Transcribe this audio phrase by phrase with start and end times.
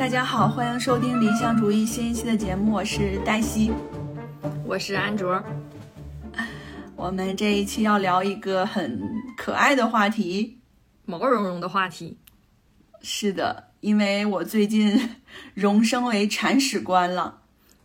[0.00, 3.70] 大家好，欢迎收听理想主义新一期的节目，我是黛西，
[4.64, 5.44] 我是安卓。
[6.96, 8.98] 我们这一期要聊一个很
[9.36, 10.58] 可爱的话题，
[11.04, 12.16] 毛茸茸的话题。
[13.02, 15.16] 是的，因为我最近
[15.52, 17.42] 荣升为铲屎官了。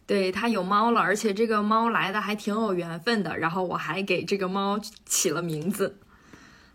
[0.07, 3.37] 对，它有猫了，而且这个猫来的还挺有缘分的。
[3.37, 5.99] 然后我还给这个猫起了名字，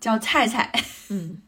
[0.00, 0.70] 叫菜菜。
[1.08, 1.38] 嗯，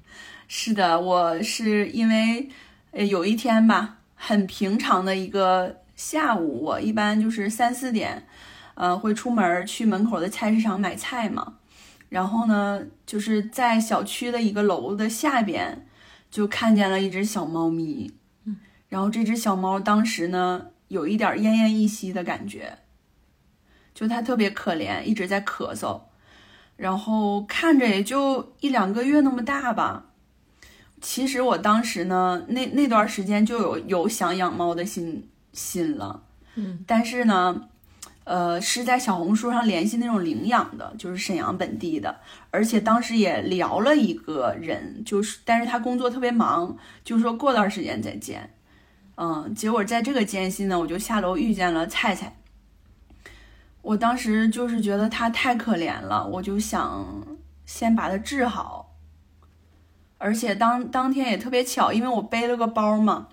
[0.48, 2.50] 是的，我是因为
[2.90, 8.26] 呃有一天吧，很平常的一个下午，我一般就是三四点，
[8.74, 11.54] 呃，会出门去门口的菜市场买菜嘛。
[12.08, 15.86] 然后呢，就是在小区的一个楼的下边，
[16.30, 18.12] 就看见了一只小猫咪。
[18.44, 18.56] 嗯，
[18.88, 20.66] 然后这只小猫当时呢。
[20.88, 22.78] 有一点奄奄一息的感觉，
[23.92, 26.00] 就它特别可怜，一直在咳嗽，
[26.76, 30.06] 然后看着也就一两个月那么大吧。
[31.00, 36.22] 其实我当时呢，那那段时间就有有想养猫的心心了，
[36.54, 37.68] 嗯，但是呢，
[38.24, 48.50] 呃，是在小红书上联系那种领养的，就是沈阳本地的，而且当时也聊了一个人，就是但是他工作特别忙，就说过段时间再见。
[49.16, 52.36] 嗯，结果在这个间隙呢，我就下楼遇见了菜菜。
[53.82, 57.06] 我当时就是觉得他太可怜了，我就想
[57.64, 58.87] 先把他治好。
[60.18, 63.28] 而且当当天也特别巧，因为我背了个包嘛，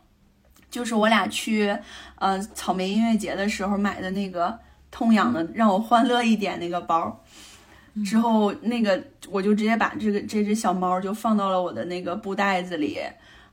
[0.69, 1.77] 就是我俩去
[2.15, 4.57] 呃草莓音乐节的时候买的那个
[4.89, 7.23] 痛痒的让我欢乐一点那个包。
[8.05, 12.99] 之后那个我就直接把这个这只小猫就放到了我的那个布袋子里。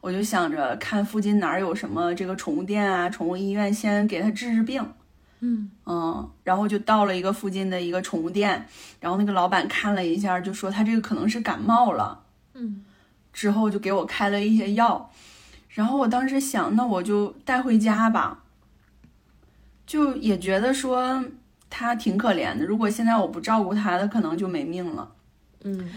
[0.00, 4.84] 我就想着看附近哪儿有什么这个宠物店啊、宠物医院，先给它治治病。
[5.38, 8.66] 嗯嗯，然后就到了一个附近的一个宠物店，
[8.98, 12.20] 然后那个老板看了一下，就说他这个可能是感冒了。
[12.54, 12.82] 嗯，
[13.32, 15.10] 之后就给我开了一些药，
[15.68, 18.44] 然后我当时想，那我就带回家吧。
[19.86, 21.24] 就也觉得说
[21.68, 25.12] 它挺可怜的，如果现在我不照顾它，它可能就没命了。
[25.64, 25.90] 嗯。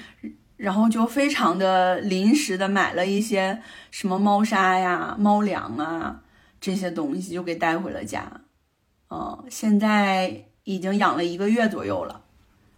[0.57, 6.21] 然后就非常的临时的买了一些什么猫砂呀、猫粮啊
[6.61, 8.23] 这些东西，就给带回了家。
[9.09, 12.21] 嗯，现在已经养了一个月左右了。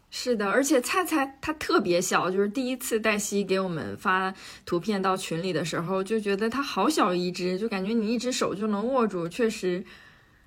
[0.09, 4.33] 是的，而且菜菜它特别小，就是第一次黛西给我们发
[4.65, 9.83] 图片到群里的时候，就觉得它好小一只，就感觉你一只手就能握住，确实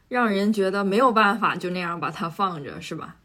[0.09, 3.17] 让人觉得没有办法就那样把它放着，是吧？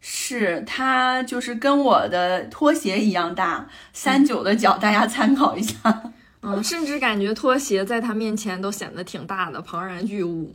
[0.00, 6.12] 是它就是跟我的拖鞋一样大，三九的脚，大家参考一下。
[6.46, 10.54] 嗯，甚至感觉拖鞋在它面前都显得挺大的，庞然巨物。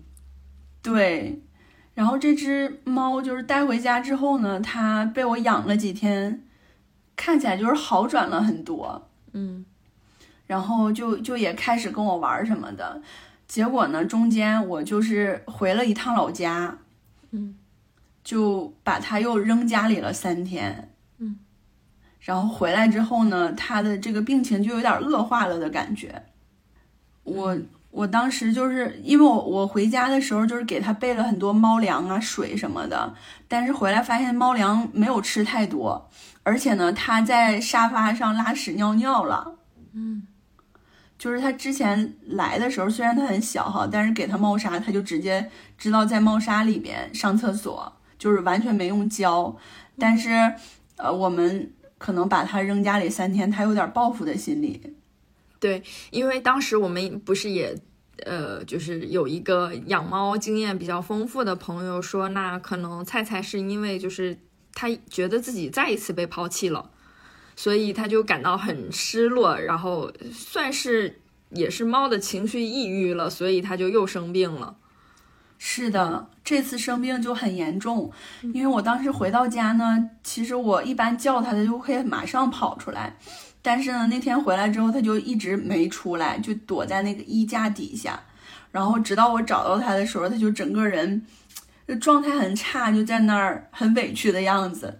[0.84, 1.41] 对，
[2.00, 6.46] 然后这只猫就是带回家之后呢，它被我养了几天，
[7.18, 9.10] 看起来就是好转了很多。
[9.34, 9.66] 嗯，
[10.48, 13.02] 然后就就也开始跟我玩什么的，
[13.50, 16.78] 结果呢，中间我就是回了一趟老家。
[17.32, 17.56] 嗯。
[18.22, 21.40] 就把它又扔家里了三天，嗯，
[22.20, 26.24] 然后回来之后呢，它的这个病情就有点恶化了的感觉。
[27.24, 27.58] 我
[27.91, 33.13] 我当时就是因为我我回家的时候就是给他备了很多猫粮啊、水什么的，
[33.47, 36.09] 但是回来发现猫粮没有吃太多，
[36.44, 39.55] 而且呢，他在沙发上拉屎尿尿了，
[39.94, 40.27] 嗯，
[41.17, 47.94] 就是他之前来的时候虽然他很小哈，但是给他猫砂，他就直接知道在猫砂里面上厕所。
[48.19, 49.56] 就是完全没用教，
[49.97, 50.53] 但是，
[50.97, 54.97] 呃，我们可能把它扔家里三天，它有点报复的心理。
[55.59, 57.75] 对，因为当时我们不是也，
[58.25, 64.38] 呃，就是有一个养猫经验比较丰富的朋友说，那可能菜菜是因为就是
[64.74, 66.92] 他觉得自己再一次被抛弃了，
[67.56, 74.78] 所以他就感到很失落，然后算是也是猫的情绪抑郁了，所以他就又生病了。
[75.62, 78.13] 是的，这次生病就很严重，
[78.54, 83.18] 因为我当时回到家呢，其实我一般叫它，它就会马上跑出来，
[83.61, 88.19] 但是呢，那天回来之后，它就一直没出来，就躲在那个衣架底下，
[88.71, 91.25] 然后直到我找到它的时候，它就整个人
[91.88, 95.00] 就状态很差，就在那儿很委屈的样子。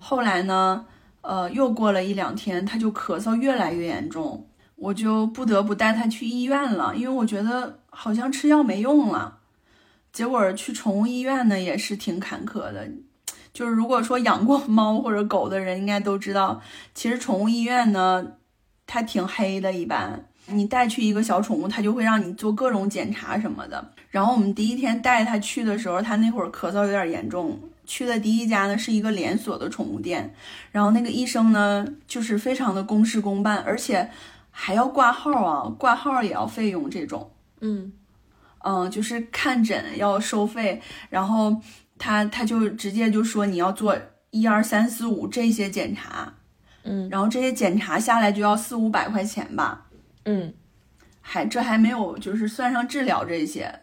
[0.00, 0.86] 后来呢，
[1.20, 4.46] 呃，又过了一两天，它就咳嗽越来越严重，
[4.76, 9.38] 我就不得不带它去医院了，因为我觉得好像吃药没用了。
[10.12, 12.88] 结果去宠物医院呢，也是挺坎坷的。
[13.56, 16.60] 就是如果说养过猫或者狗的人，应该都知道，
[16.92, 18.32] 其实宠物医院呢，
[18.86, 19.72] 它挺黑的。
[19.72, 23.92] 一般你带去一个小宠物，它就会让你做各种检查什么的。
[24.10, 27.58] 然后我们第一天带它去的时候，它那会儿咳嗽有点严重。
[27.86, 30.34] 去的第一家呢是一个连锁的宠物店，
[30.70, 34.10] 然后那个医生呢就是非常的公事公办，而且
[34.50, 37.30] 还要挂号啊，挂号也要费用这种。
[37.60, 37.90] 嗯
[38.58, 41.56] 嗯，就是看诊要收费，然后
[41.98, 43.96] 他他就直接就说你要做
[44.30, 46.34] 一二三四五这些检查，
[46.84, 47.08] 嗯。
[47.08, 49.86] 然后这些检查下来就要四五百块钱吧，
[50.24, 50.54] 嗯。
[51.20, 53.80] 还这还没有就是算上治疗这些，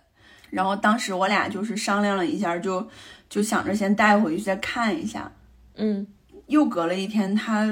[0.50, 2.88] 然后当时我俩就是商量了一下，就
[3.30, 5.32] 就想着先带回去再看一下，
[5.76, 6.08] 嗯。
[6.48, 7.66] 又隔了一天，他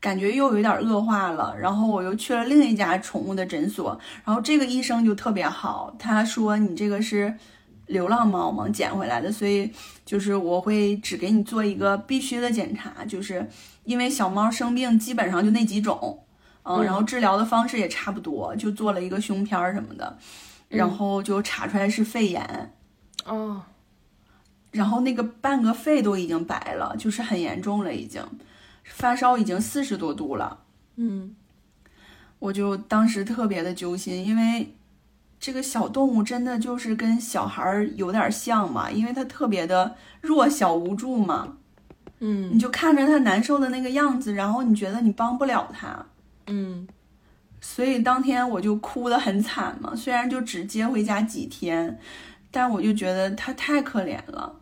[0.00, 7.36] 感觉又有点恶化了，然后我又去了另一家宠物的诊所，然后这个医生就特别好，他说你这个是
[7.86, 9.70] 流浪猫嘛，捡回来的，所以
[10.04, 13.48] 就是我会只给你做一个必须的检查，就是
[13.84, 16.24] 因为小猫生病基本上就那几种，
[16.62, 20.18] 嗯，嗯然后治疗的方式也差不多，就做了一个胸片儿什么的，
[20.68, 22.74] 然后就查出来是肺炎。
[23.24, 23.62] 哦
[24.70, 28.22] 然后那个半个肺都已经白了，就是很严重了，已经
[28.84, 30.60] 发烧已经四十多度了。
[30.96, 31.36] 嗯
[32.38, 34.74] 我就当时特别的揪心，因为
[35.42, 41.56] 这个小动物真的就是跟小孩儿有点像嘛，因为它特别的弱小无助嘛，
[42.20, 46.06] 嗯你就看着它难受的那个样子，然后你觉得你帮不了它，
[46.46, 46.86] 嗯
[47.60, 49.96] 所以当天我就哭得很惨嘛。
[49.96, 51.98] 虽然就只接回家几天，
[52.52, 54.54] 但我就觉得它太可怜了。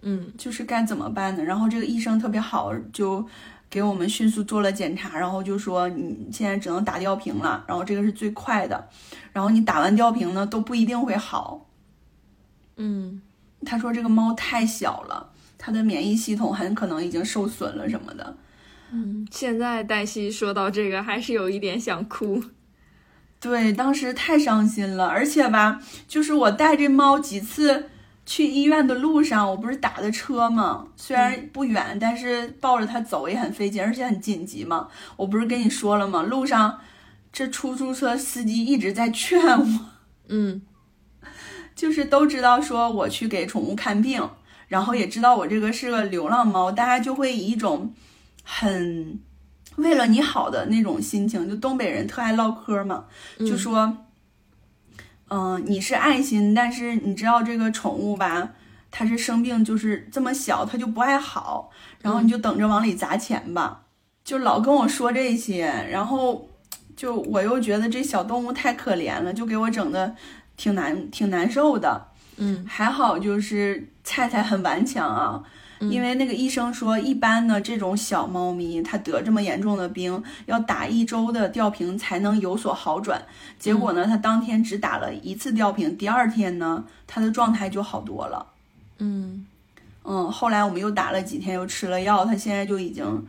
[0.00, 1.44] 嗯就是该怎么办呢？
[1.44, 3.26] 然后这个医生特别好，就
[3.76, 8.88] 给我们迅速做了检查，然后就说你现在只能打吊瓶了，然后这个是最快的，
[9.34, 11.68] 然后你打完吊瓶呢都不一定会好。
[12.78, 13.20] 嗯
[13.66, 18.34] 他说这个猫太小了，它的免疫系统很可能已经受损了什么的。
[18.92, 22.42] 嗯，现在黛西说到这个，还是有一点想哭。
[23.38, 27.90] 对，当时太伤心了，而且吧，就是我带这猫几次
[28.26, 30.88] 去医院的路上，我不是打的车吗？
[30.96, 34.88] 虽然不远，但是抱着它走也很费劲，而且很紧急嘛。
[35.16, 36.22] 我不是跟你说了吗？
[36.22, 36.80] 路上
[37.32, 39.80] 这出租车司机一直在劝我，
[40.28, 40.62] 嗯
[41.74, 44.28] 就是都知道说我去给宠物看病，
[44.66, 47.94] 然后也知道我这个是个流浪猫，大家就会以一种
[48.42, 49.20] 很
[49.76, 53.04] 为了你好的那种心情，就东北人特爱唠嗑嘛，
[53.38, 53.96] 就说，
[55.28, 58.50] 嗯、你是爱心，但是你知道这个宠物吧，
[58.90, 61.70] 它是生病，就是这么小，它就不爱好，
[62.00, 63.82] 然后你就等着往里砸钱吧，
[64.24, 66.48] 就老跟我说这些，然后
[66.96, 70.14] 就我又觉得这小动物太可怜了，就给我整的
[70.56, 72.08] 挺难挺难受的。
[72.38, 75.50] 嗯还好就是菜菜很顽强啊，嗯
[75.80, 83.22] 因为那个医生说，一般呢这种小猫咪它得这么严重的病，要打一周的吊瓶才能有所好转。
[83.58, 88.46] 结果呢，它当天只打了一次吊瓶，第二天呢，它的状态就好多了。
[88.98, 89.46] 嗯
[90.04, 93.26] 嗯，后来我们又打了几天，又吃了药，它现在就已经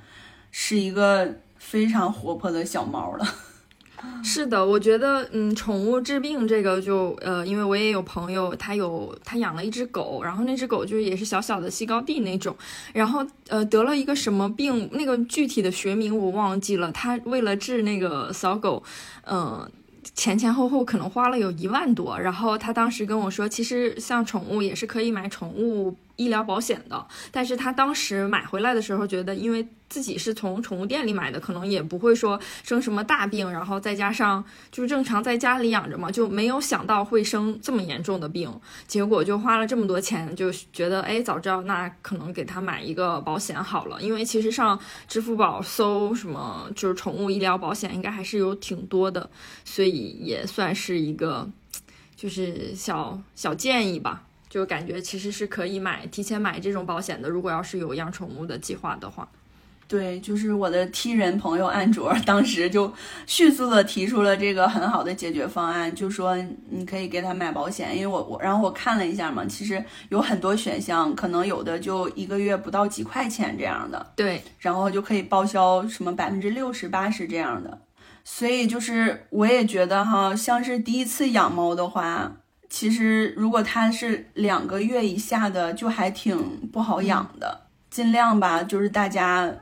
[0.52, 3.28] 是一个非常活泼的小猫了。
[4.24, 12.56] 是的，我觉得，嗯，宠物治病这个就，呃，因为我也有朋友，他有他养了一只狗，然后那只狗就是也是小小的西高地那种，
[12.94, 16.92] 然后呃得了一个什么病，那个具体的学名我忘记了。
[16.92, 18.84] 他为了治那个小狗，
[19.26, 19.70] 嗯、
[20.14, 38.52] 前前后后可能花了有一万多，然后他当时跟我说，其实像宠物也是可以买宠物医疗保险的，但是他当时买回来的时候觉得，因为自己是从宠物店里买的，可能也不会说生什么大病，然后再加上就是正常在家里养着嘛，就没有想到会生这么严重的病，
[38.86, 49.30] 结果就花了这么多钱，就觉得哎，早知道那可能给他买一个保险好了，因为其实上支付宝搜什么就是宠物医疗保险，应该还是有挺多的，
[49.64, 51.48] 所以也算是一个
[52.16, 54.24] 就是小小建议吧。
[54.50, 59.28] 就感觉其实是可以买提前买这种保险的，如果要是有养宠物的计划的话。
[59.90, 62.94] 对，就是我的 T 人朋友安卓，当时就
[63.26, 66.36] 迅速的提出了这个很好的解决方案，就说
[66.70, 77.80] 你可以给他买保险，因为我我然后我看了一下嘛，其实有很多选项，可能有的就一个月不到几块钱这样的，对，然后就可以报销什么百分之六十八十这样的，
[78.26, 82.34] 所以就是我也觉得哈，像是第一次养猫的话，
[82.70, 89.54] 其实如果它是两个月以下的，就还挺不好养的，尽量吧，就是大家。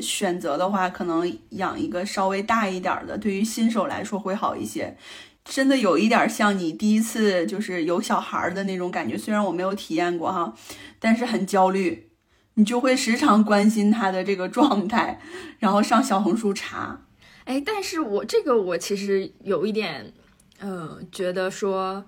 [0.00, 4.96] 选择的话，可能养一个稍微大一点儿的，对于新手来说会好一些。
[5.44, 10.54] 真的有一点像你第一次就是有小孩儿的那种感觉，虽然我没有体验过哈，
[11.00, 12.10] 但是很焦虑，
[12.54, 15.20] 你就会时常关心他的这个状态，
[15.58, 17.00] 然后上小红书查。
[17.44, 20.12] 哎，但是我这个我其实有一点，
[20.60, 22.04] 呃，觉得说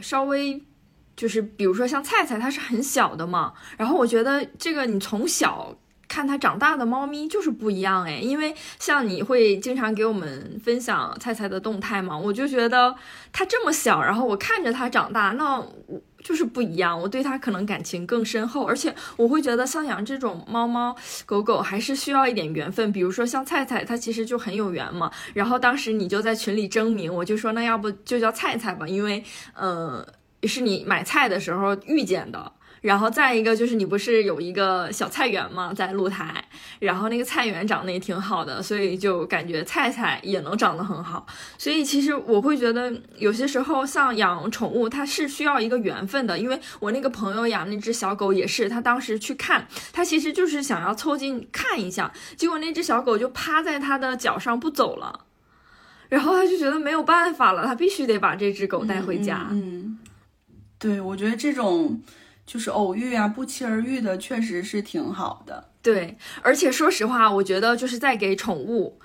[0.00, 0.62] 稍微
[1.16, 5.76] 就是比如说像菜菜，它是很小的嘛，然后我觉得这个你从小。
[6.12, 12.92] 看它长大的猫咪就是不一样哎，因为像你会经常给我们分享菜菜的动态嘛，我就觉得
[13.32, 20.94] 它这么小，然后我看着它长大，那我就是不一样，我对它可能感情更深厚，而且我会觉得像养这种猫猫
[21.26, 25.10] 狗狗还是需要一点缘分，比如说像菜菜，它其实就很有缘嘛。
[25.34, 29.24] 然后当时你就在群里征名，我就说那要不就叫菜菜吧，因为
[29.54, 30.06] 呃
[30.44, 32.52] 是你买菜的时候遇见的。
[32.80, 35.72] 然后再一个就是你不是有一个小菜园吗？
[35.74, 36.42] 在露台，
[36.78, 41.26] 然后那个菜园长得也挺好的，所以就感觉菜菜也能长得很好。
[41.58, 46.38] 所以其实我会觉得有些时候像养宠物，它是需要一个缘分的。
[46.38, 55.26] 因为我那个朋友养那只小狗也是，他当时去看，他其实就是想要凑近看一下，结果那只小狗就趴在他的脚上不走了，
[56.08, 59.48] 然后他就觉得没有办法了，他必须得把这只狗带回家。
[59.50, 59.98] 嗯，
[60.78, 62.00] 对，我觉得这种。
[62.50, 65.68] 就是偶遇啊，不期而遇的，确实是挺好的。
[65.80, 68.98] 对，而且说实话，我觉得就是在给宠物，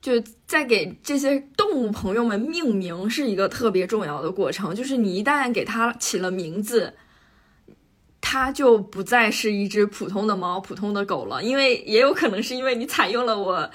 [0.00, 0.12] 就
[0.46, 4.74] 在给这些动物朋友们命名，是一个特别重要的过程。
[4.74, 6.94] 就是你一旦给它起了名字，
[8.18, 13.70] 它就不再是一只普通的猫、普通的狗了，因为也有可能是因为你采用了我。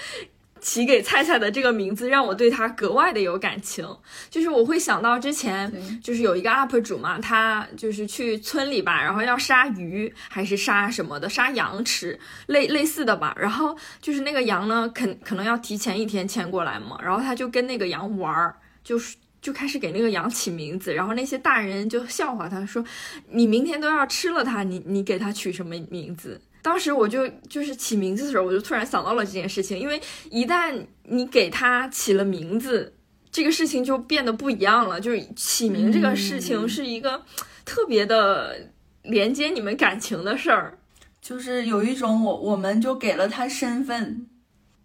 [0.65, 3.87] 起给菜菜的这个名字让我对他格外的有感情，
[4.31, 22.83] 就是我会想到之前就是有一个 UP 主嘛，他就是去村里吧，然后要杀鱼还是杀什么的，杀羊吃类类似的吧，然后就是那个羊呢，肯可能要提前一天牵过来嘛，然后他就跟那个羊玩儿，就是就开始给那个羊起名字，然后那些大人就笑话他说，
[23.29, 26.41] 你明天都要吃了它，你你给它取什么名字？
[26.65, 32.91] 当时我就就是起名字的时候，我就突然想到了这件事情，因为一旦你给它起了名字，
[33.31, 34.99] 这个事情就变得不一样了。
[34.99, 37.23] 就是起名这个事情是一个
[37.63, 38.71] 特别的
[39.03, 40.79] 连接你们感情的事儿，
[41.21, 44.25] 就是有一种我我们就给了他身份，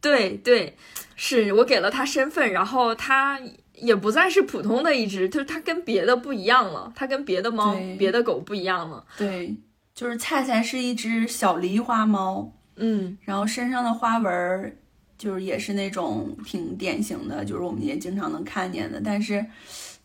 [0.03, 0.77] 对对，
[1.17, 3.41] 是我给了他身份，然后他
[3.73, 9.57] 也不再是普通的一只，就是它跟别的不一样了，它跟别的猫、别的狗不一样了，对。
[10.01, 14.79] 就是菜菜是一只小狸花猫，嗯，然后身上的花纹
[15.19, 18.99] 就是也是那种挺典型的，就是我们也经常能看见的。
[19.05, 19.45] 但是，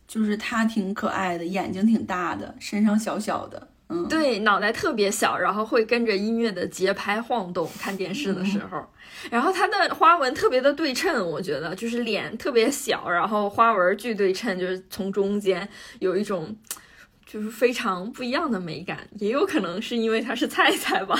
[0.06, 8.86] 就是它挺可爱的，眼睛挺大的，身上小小的，嗯，对，脑袋特别小，然后会跟着音乐的节拍晃动，看电视的时候。
[9.32, 15.66] 然后它的花纹特别的对称，我觉得就是脸特别小，然后花纹巨对称，就是从中间
[16.00, 16.54] 有一种。
[17.26, 21.16] 就是非常不一样的美感，也有可能是因为它是菜菜吧。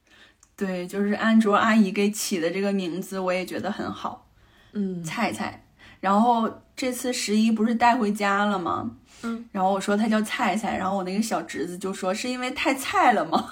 [0.56, 4.28] 对，就是安卓阿姨给起的这个名字，我也觉得很好。
[4.72, 5.62] 嗯，菜菜。
[6.00, 8.96] 然后这次十一不是带回家了吗？
[9.22, 9.44] 嗯。
[9.52, 13.50] 然后我说它叫菜菜，然后我那个小侄子就说是因为太菜了吗？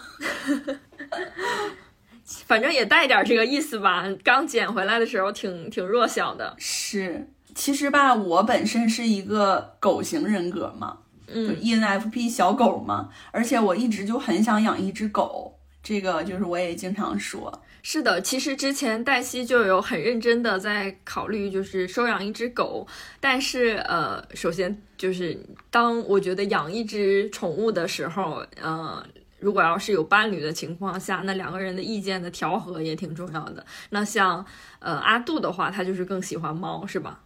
[2.46, 4.06] 反正也带点这个意思吧。
[4.22, 6.54] 刚捡回来的时候挺挺弱小的。
[6.58, 10.98] 是，其实吧，我本身是一个狗型人格嘛。
[11.26, 17.62] 嗯，ENFP 小狗嘛，而且我一直就很想养一只狗，这个就是我也经常说。
[17.86, 22.86] 是的，其实之前黛西就有很认真的在考虑，就是收养一只狗。
[23.20, 25.38] 但是，呃，首先就是
[25.70, 29.04] 当我觉得养一只宠物的时候，呃，
[29.38, 33.66] 如果要是有伴侣的情况下，那两个人的意见的调和也挺重要的。
[33.90, 34.42] 那像，
[34.78, 37.20] 呃，阿杜的话，他就是更喜欢猫，是吧？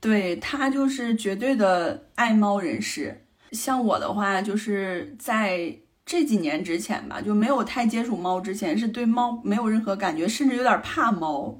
[0.00, 5.76] 对他就是绝对的爱猫人士，像我的话，就是在
[6.06, 11.58] 这几年之前吧，就没有太接触猫之前，是对猫没有任何感觉，甚至有点怕猫。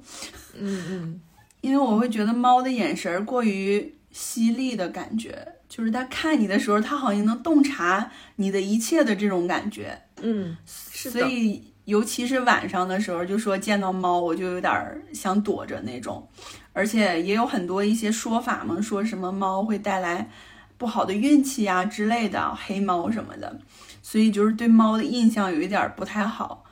[0.57, 1.21] 嗯嗯，
[1.61, 9.99] 因为我会觉得猫的眼神过于犀利的感觉，就是它看你的时候，它好像能洞察你的一切的这种感觉。
[10.21, 11.19] 嗯，是的。
[11.19, 11.63] 所以。
[11.85, 14.71] 尤其是晚上的时候，就说见到猫我就有点
[15.11, 16.29] 想躲着那种，
[16.73, 20.29] 而且也有很多一些说法嘛，说什么猫会带来
[20.77, 23.59] 不好的运气呀之类的，黑猫什么的，
[24.01, 26.65] 所以就是对猫的印象有一点不太好。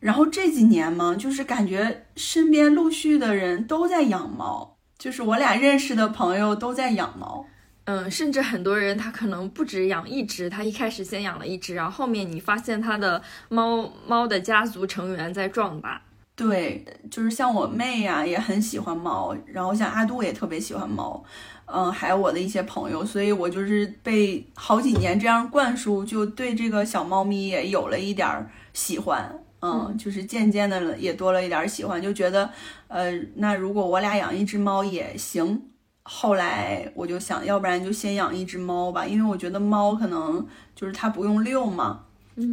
[0.00, 7.46] 然后这几年嘛，就是感觉身边陆续的人都在养猫，就是我俩认识的朋友都在养猫。
[7.84, 16.00] 嗯，甚至很多人他可能不止养一只，他一开始先养了一只，然后后面你发现他的猫猫的家族成员在壮大。
[16.34, 21.22] 对，就是像我妹呀，也很喜欢猫，然后像阿杜也特别喜欢猫，
[21.66, 32.50] 嗯，还有我的一些朋友，所以我就是被好几年这样灌输，就对这个小猫咪也有了一点喜欢，嗯，就是渐渐的也多了一点喜欢，就觉得，
[32.88, 35.68] 呃，那如果我俩养一只猫也行。
[36.04, 42.00] 后来我就想，要不然就先养一只猫吧，因为我觉得猫可能就是它不用遛嘛，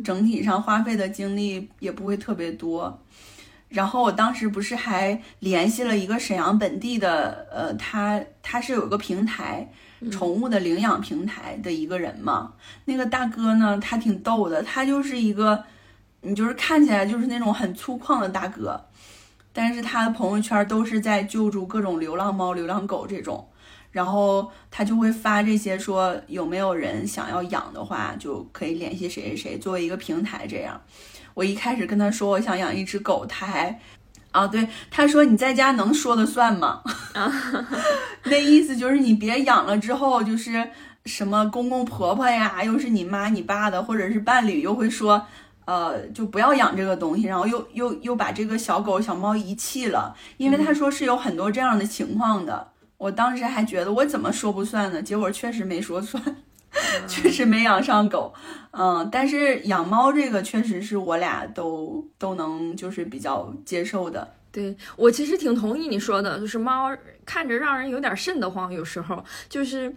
[0.04, 3.02] 整体上花费的精力也不会特别多。
[3.70, 9.72] 然后我当时不是还联系了一个沈阳本地的，呃，他他是有一个平台，
[10.12, 12.54] 宠物的领养平台的一个人嘛。
[12.86, 15.64] 那个大哥呢，他挺逗的，他就是一个，
[16.22, 18.84] 你就是看起来就是那种很粗犷的大哥，
[19.54, 23.48] 但是他的朋友圈都是在救助各种流浪猫、流浪狗这种。
[23.92, 30.80] 然后他就会发这些说有没有人想要养的话，就可以联系谁谁谁，作为一个平台这样。
[31.40, 33.80] 我一开始跟他说我想养一只狗，他还，
[34.32, 36.82] 啊，对，他说你在家能说的算吗？
[38.26, 40.70] 那意思就是你别养了之后，就是
[41.06, 45.26] 什么公公婆婆呀，又是你妈你爸的，或者是伴侣又会说，
[45.64, 52.68] 呃，就不要养这个东西，然后又又又把这个小狗小猫遗弃了，因为他说是有很多这样的情况的。
[52.98, 55.02] 我当时还觉得我怎么说不算呢？
[55.02, 56.22] 结果确实没说算，
[57.08, 58.34] 确实没养上狗。
[58.72, 64.36] 嗯，但是养猫这个确实是我俩都都能就是比较接受的。
[64.52, 66.96] 对我其实挺同意你说的，就是猫
[67.26, 69.94] 看着让人有点瘆得慌，有时候就是，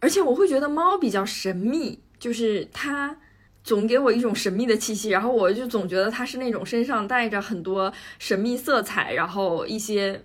[0.00, 3.16] 而且我会觉得猫比较神秘，就是它
[3.62, 10.24] 总给我一种神秘的气息，然后我就总觉得它是那种身上带着很多神秘色彩，然后一些。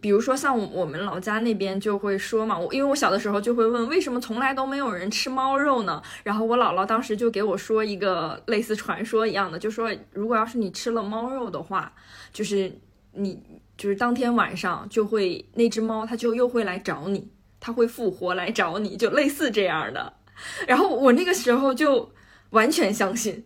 [0.00, 6.02] 比如说像我们老家那边就会说嘛，我因为我小的时候就会问，为什么从来都没有人吃猫肉呢？
[6.22, 11.92] 然后我姥姥当时就给我说一个类似传说一样的，就说如果要是你吃了猫肉的话，
[12.32, 12.70] 就是
[13.12, 13.42] 你
[13.78, 20.12] 就是当天晚上就会那只猫它就又会来找你，它会复活来找你，就类似这样的。
[20.66, 22.10] 然后我那个时候就
[22.50, 23.44] 完全相信，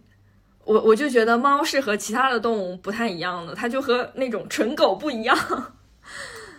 [0.65, 5.37] 我我就觉得猫是和其他的动物不太一样的，它就和那种纯狗不一样。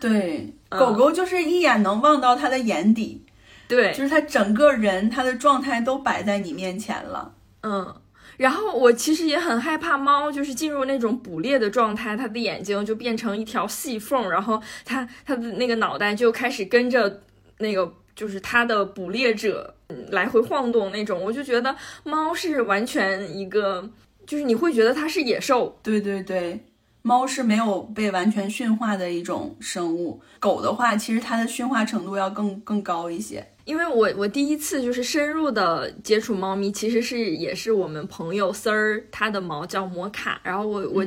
[0.07, 3.25] 对，狗狗就是一眼能望到它的眼底，
[3.67, 7.33] 对，就是它整个人，它的状态都摆在你面前了。
[7.63, 7.95] 嗯，
[8.37, 17.21] 然后我其实也很害怕猫，就是进入那种捕猎的状态，它的眼睛就变成一条细缝，然后它它的那个脑袋就开始跟着
[17.57, 19.73] 那个就是它的捕猎者
[20.09, 23.89] 来回晃动那种，我就觉得猫是完全一个，
[24.27, 25.79] 就是你会觉得它是野兽。
[25.81, 26.63] 对对对。
[27.07, 33.45] 猫是没有被完全驯化的一种生物，狗的话，其实它的驯化程度要更更高一些。
[33.63, 41.05] 因为我我第一次就是深入的接触猫咪，其实是也是我们朋友丝儿，它的毛叫摩卡，然后我我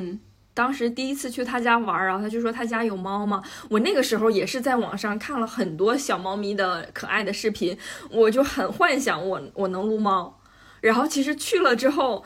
[0.54, 7.76] 当时第一次去他家玩，然后他就说他家有猫嘛，我那个时候也是在网上看了很多小猫咪的可爱的视频，
[8.12, 10.40] 我就很幻想我我能撸猫，
[10.80, 12.22] 然后其实去了之后，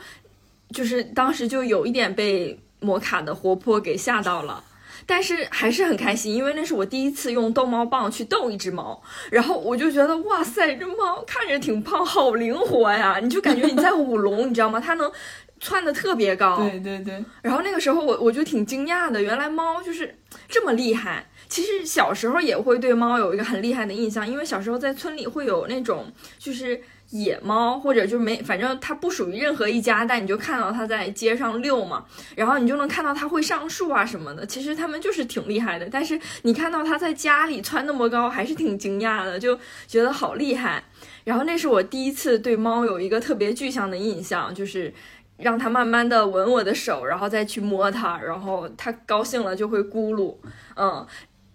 [0.69, 2.59] 就是当时就有一点被。
[2.83, 4.63] 摩卡的活泼给吓到了，
[5.05, 13.19] 但是还是很开心，因为那是我第一次用逗猫棒去逗一只猫，然后我就觉得哇塞，这猫看着挺胖，好灵活呀！
[13.21, 14.79] 你就感觉你在 舞龙，你知道吗？
[14.79, 15.11] 它能
[15.59, 16.57] 窜的特别高。
[16.57, 17.23] 对对对。
[17.41, 21.25] 然后那个时候我我就挺惊讶的，原来猫就是这么厉害。
[21.47, 26.81] 其实小时候也会对猫有一个很厉害的印象，因为小时候在村里会有那种就是。
[27.13, 32.03] 野猫或者就没，反正它不属于任何一家，但你就看到它在街上遛嘛，
[32.35, 34.43] 然后你就能看到它会上树啊什么的。
[34.43, 39.55] 其实它们就是挺厉害的，但是你看到它在家里窜那么高，还是挺惊讶的，就
[39.87, 40.83] 觉得好厉害。
[41.23, 44.91] 然后那是我第一次对猫有一个特别具象的印象，就是
[45.37, 50.35] 让它慢慢的吻我的手，然后再去摸它，然后它高兴了就会咕噜。
[50.75, 51.05] 嗯，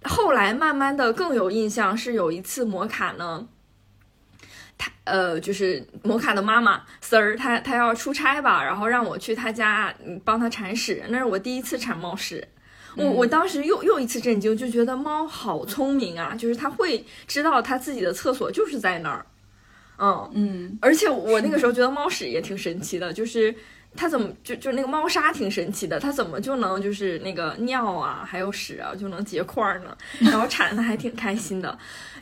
[0.04, 3.48] 后来慢慢的更有印象是有一次摩卡呢。
[4.78, 9.92] 他呃，就是摩卡的妈妈 Sir，，他他要出差吧，然后让我去他家
[10.24, 12.46] 帮他铲屎，那是我第一次铲猫屎，
[12.94, 19.26] 我我当时又又一次震惊，就觉得猫好聪明啊，就是它会知道它自己的厕所就是在那儿，
[19.98, 23.52] 嗯嗯，而且我那个时候觉得猫屎也挺神奇的，就是
[23.98, 29.96] 它怎么就就那个猫砂挺神奇的，它怎么就能就是那个尿啊还有屎啊就能结块呢？
[30.30, 31.76] 然后铲的还挺开心的。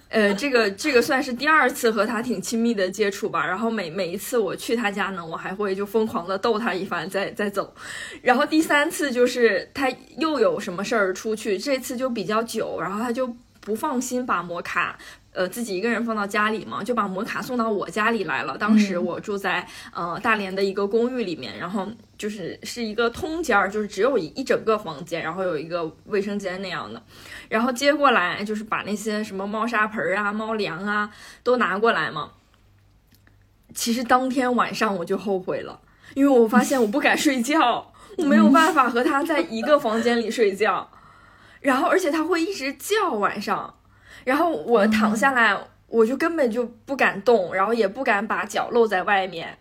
[0.08, 3.46] 呃，这个这个算是第二次和它挺亲密的接触吧。
[3.46, 7.74] 然后每每一次我去他家呢，我还会就疯狂的逗它一番，再再走。
[8.22, 13.26] 然后第三次就是他又有什么事儿出去，这次就比较久，然后他就
[13.60, 14.96] 不放心把摩卡。
[15.37, 18.57] 呃，自己一个人放到家里嘛，就把摩卡送到我家里来了。
[18.57, 27.03] 当时我住在呃大连的一个公寓里面，然后就是是一个通间儿，就是只有一一整个房间，然后有一个卫生间那样的。
[27.51, 31.11] 然后接过来就是把那些什么猫砂盆啊、猫粮啊
[31.42, 32.31] 都拿过来嘛。
[33.75, 35.79] 其实当天晚上我就后悔了，
[36.14, 40.90] 因为我发现我不敢睡觉， 我没有办法和它在一个房间里睡觉，
[41.61, 43.75] 然后而且它会一直叫晚上。
[44.26, 49.56] 然后我躺下来，我就根本就不敢动，然后也不敢把脚露在外面，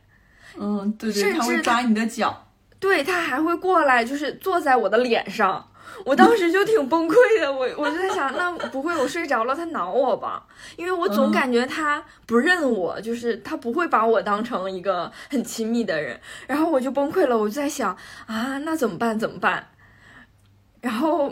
[0.58, 2.48] 嗯，对对，甚至抓你的脚。
[2.80, 5.70] 对，他还会过来，就是坐在我的脸上。
[6.04, 10.44] 我当时就挺崩溃的，我我就在想，那不会我睡着了，他挠我吧？
[10.78, 19.18] 因为我总嗯感觉他不认我，就是他不会把我当成一个很亲密的人，然后我就崩溃了，我就在想啊，那怎么办？
[19.20, 19.68] 怎么办？
[20.82, 21.32] 然后。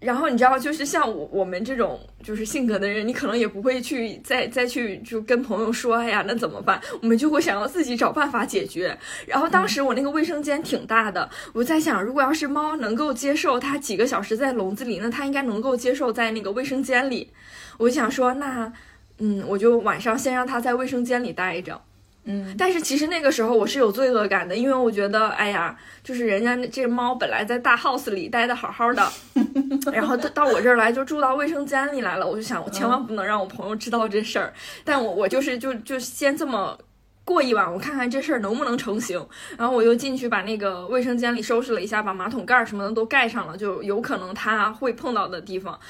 [0.00, 6.80] 然后你知道，就是像我我们这种就是性格的人，你可能也不会去再再去就跟朋友说，哎呀，那怎么办？
[7.02, 8.96] 我们就会想要自己找办法解决。
[9.26, 17.30] 然后当时我那个卫生间挺大的，我在想，如果要是猫能够接受它几个小时在笼子里，那它应该能够接受在那个卫生间里。
[17.76, 18.72] 我想说，那
[19.18, 21.78] 嗯，我就晚上先让它在卫生间里待着。
[22.24, 29.10] 嗯，但是其实那个时候我是有罪恶感的，因为我觉得，哎呀，就是人家这猫本来在大 house 里待的好好的，
[29.90, 34.52] 然后到到我这儿来就住到卫生间里来了，我就想，我千万不能让我朋友知道这事儿。
[34.84, 36.78] 但我我就是就就先这么
[37.24, 39.26] 过一晚，我看看这事儿能不能成型。
[39.56, 45.80] 然后我又进去把那个卫生间里收拾了一下，把马桶盖儿什么的都盖上了，就有可能它会碰到的地方，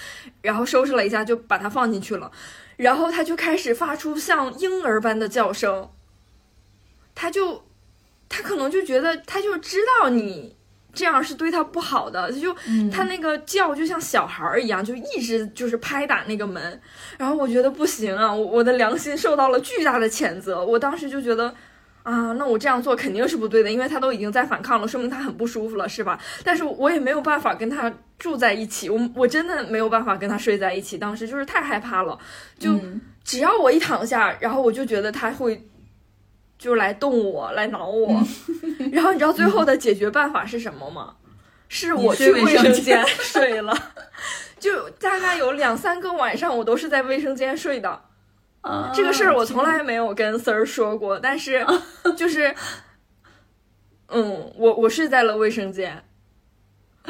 [0.43, 2.31] 然后收拾了一下就把它放进去了，
[2.77, 5.89] 然后它就开始发出像婴儿般的叫声。
[7.15, 7.65] 他就，
[8.29, 10.57] 他可能就觉得，他就知道你
[10.93, 16.81] 这样是对他不好的，他就、嗯他那个叫就像小孩儿一样，就一直就是拍打那个门，
[17.19, 21.55] 然后我觉得不行啊，我我的良心受到了巨大的谴责，我当时就觉得。
[22.03, 26.19] 啊，那我这样做肯定是不对的，因为他都已经在反抗了，说明他很不舒服了，是吧？
[26.43, 32.19] 但是我也没有办法跟他住在一起，我我真的没有办法跟他睡在一起，当时就是太害怕了，
[32.59, 35.63] 就嗯只要我一躺下，然后我就觉得他会
[36.61, 38.23] 就来动我，来挠我。
[38.93, 41.15] 然后你知道最后的解决办法是什么吗？
[41.73, 43.77] 是我去卫生间 睡了，
[44.59, 48.03] 就大概有两三个晚上我都是在卫生间睡的。
[48.61, 51.65] 啊这个事儿我从来没有跟丝儿说过，但是
[52.17, 52.55] 就是，
[54.09, 56.05] 嗯，我我睡在了卫生间。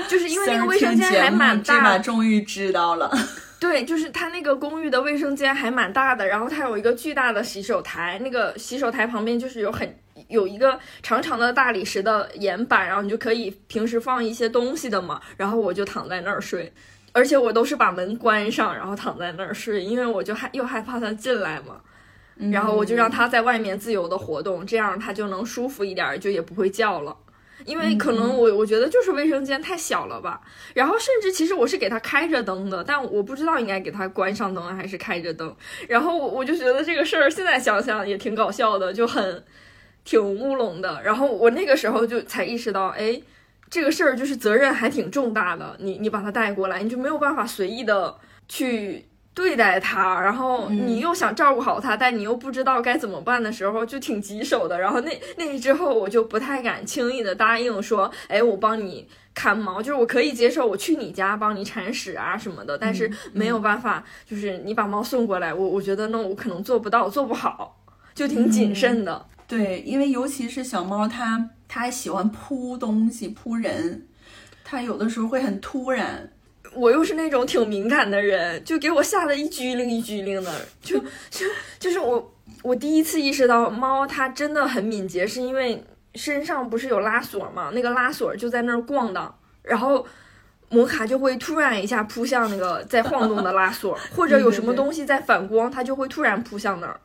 [0.06, 3.10] 就是因为那个卫生间还蛮大把终于知道了。
[3.60, 9.94] 对，就是他那个公寓的卫生间还蛮大的，然后它有一个巨大的洗手台，那个洗手台旁边就是有很
[10.28, 15.20] 有一个长长的大理石的岩板，然后你就可以平时放一些东西的嘛。
[15.36, 16.72] 然后我就躺在那儿睡，
[17.12, 21.82] 而且我都是把门关上，然后躺在那儿睡，因为我就害又害怕他进来嘛。
[22.50, 27.14] 然后我就让他在外面自由的活动，这样他就能舒服一点，就也不会叫了。
[27.64, 30.40] 因为可能我我觉得就是卫生间太小了吧，
[30.74, 35.54] 然后甚至其实我是给它开着灯的，但我不知道应该给它关上灯还是开着灯。
[35.88, 39.44] 然后我我就觉得这个事儿现在想想也挺搞笑的，就很
[40.04, 41.02] 挺乌龙的。
[41.04, 43.20] 然后我那个时候就才意识到，哎，
[43.68, 45.76] 这个事儿就是责任还挺重大的。
[45.80, 48.16] 你你把它带过来，你就没有办法随意的
[48.48, 49.06] 去。
[49.32, 54.78] 对待它，然后你又想照顾好它，但你又不知道该怎么办的时候，就挺棘手的。
[54.78, 67.80] 然后那那之后，我就不太敢轻易的答应说，哎，我帮你看猫，就是我可以接受我去你家帮你铲屎啊什么的，但是没有办法，就是你把猫送过来，我我觉得那我可能做不到，做不好，
[68.14, 69.26] 就挺谨慎的。
[69.46, 74.06] 对，因为尤其是小猫，它它喜欢扑东西、扑人，
[74.64, 76.32] 它有的时候会很突然。
[76.74, 80.98] 我又是那种挺敏感的人，就给我吓得一激灵一激灵的，就
[81.30, 81.46] 就
[81.78, 90.06] 就是我我第一次意识到猫它真的很敏捷，是因为身上不是有拉锁嘛，那个拉锁就在那儿逛荡，然后
[90.68, 97.00] 摩卡就会突然一下扑向那个在晃动的拉锁， 或者有什么东西在反光，它就会突然扑向那儿。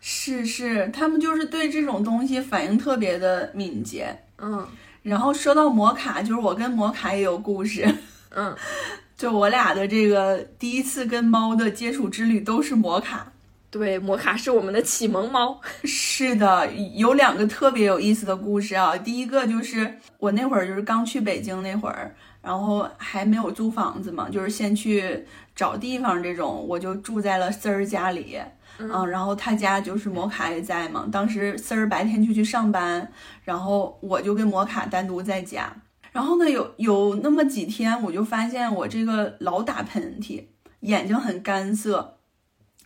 [0.00, 4.16] 是是，他们就是对这种东西反应特别的敏捷。
[4.38, 4.66] 嗯
[5.02, 7.86] 然后说到摩卡，就是我跟摩卡也有故事。
[8.30, 8.54] 嗯，
[9.16, 13.32] 就我俩的这个第一次跟猫的接触之旅都是摩卡。
[13.68, 15.60] 对，摩卡是我们的启蒙猫。
[15.84, 18.96] 是的，有两个特别有意思的故事啊。
[18.96, 28.38] 第一个就是我那会儿就是刚去北京那会儿，然后还没有租房子嘛，就是先去找地方这种，我就住在了丝儿家里。
[28.78, 31.06] 嗯，然后他家就是摩卡也在嘛。
[31.10, 33.10] 当时丝儿白天就去上班，
[33.42, 35.70] 然后我就跟摩卡单独在家。
[36.16, 40.44] 然后呢，有有那么几天，我就发现我这个老打喷嚏，
[40.80, 42.16] 眼睛很干涩，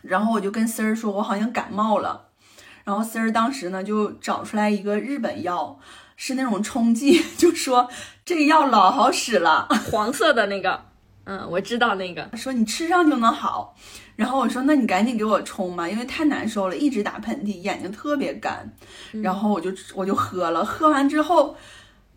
[0.01, 2.27] 然后我就跟丝儿说，我好像感冒了。
[2.83, 5.79] 然后丝儿当时呢就找出来一个日本药，
[6.17, 7.87] 是那种冲剂， 就说
[8.25, 10.81] 这个药老好使了， 黄色的那个，
[11.23, 12.29] 嗯，我知道那个。
[12.35, 13.77] 说你吃上就能好。
[14.17, 18.69] 然后我说那你赶紧给我冲吧，因为太难受了，一直打喷嚏，眼睛特别干。
[19.23, 21.55] 然后我就我就喝了，喝完之后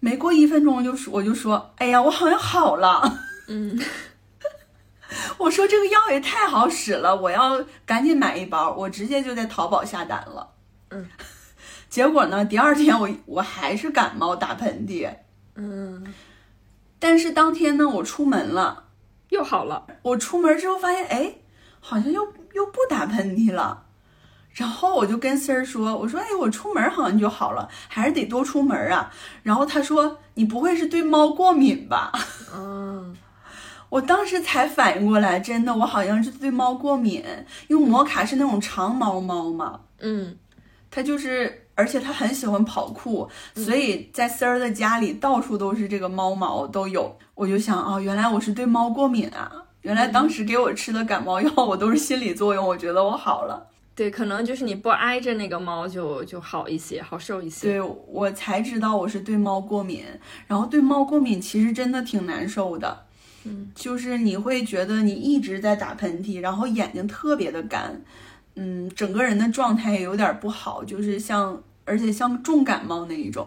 [0.05, 3.21] 没过一分钟就说我就说，哎呀，我好像好了。
[3.49, 3.81] 嗯，
[5.39, 10.51] 我说这个药也太好使了，我要赶紧买一包，我直接就在淘宝下单了。
[10.91, 11.09] 嗯，
[11.89, 15.09] 结果呢，第二天我我还是感冒打喷嚏，
[15.55, 16.13] 嗯，
[16.99, 18.85] 但是当天呢，我出门了，
[19.31, 19.87] 又好了。
[20.03, 21.37] 我出门之后发现，哎，
[21.81, 23.87] 好像又又不打喷嚏了。
[24.55, 29.13] 然后我就跟丝儿说：“我说，哎，我出门好像就好了，还是得多出门啊。”
[29.43, 32.13] 然后他说：“你不会是对猫过敏吧？”
[32.55, 33.17] 嗯，
[33.89, 37.25] 我当时才反应过来，真的，我好像是对猫过敏，
[37.67, 40.37] 因为摩卡是那种长毛猫嘛，嗯，
[40.91, 47.17] 它就是，而且它很喜欢跑酷，所以在丝儿的家里到处都是这个猫毛都有。
[47.35, 49.51] 我就想，哦，原来我是对猫过敏啊！
[49.83, 53.67] 原来当时给我吃的感冒药，我都是心理作用，我觉得我好了。
[53.97, 57.69] 对，可能就是你不挨着那个猫就就好一些，好受一些。
[57.69, 60.05] 对我才知道我是对猫过敏，
[60.49, 63.07] 然后对猫过敏其实真的挺难受的，
[63.45, 68.03] 嗯，就是你会觉得你一直在打喷嚏，然后眼睛特别的干，
[68.57, 73.47] 嗯，整个人的状态也有点不好，就是像而且像重感冒那一种。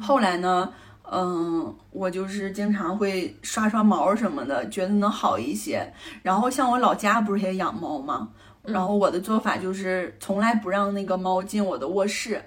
[0.00, 0.72] 后来呢，
[1.10, 5.92] 嗯，我就是经常会刷刷毛什么的，觉得能好一些。
[6.22, 8.28] 然后像我老家不是也养猫吗？
[8.64, 12.42] 然后我的做法就是从来不让那个猫进我的卧室。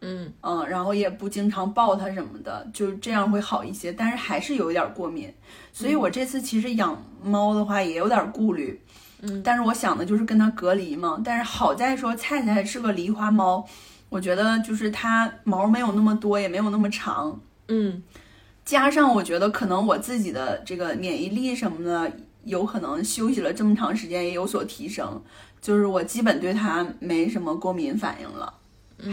[0.00, 0.32] 嗯。
[0.40, 5.32] 嗯，然后也不经常抱它什么的，就这样会好一些，但是还是有一点过敏，
[5.72, 8.80] 所以我这次其实养猫的话也有点顾虑，
[9.20, 13.66] 嗯，但是我想的就是跟它隔离嘛，但是好在说菜菜是个狸花猫，
[14.08, 18.02] 我觉得就是它毛没有那么多，也没有那么长，嗯。
[18.64, 22.12] 加上我觉得可能我自己的这个免疫力什么的，
[22.44, 25.22] 有可能休息了这么长时间也有所提升，
[25.60, 28.54] 就是我基本对它没什么过敏反应了。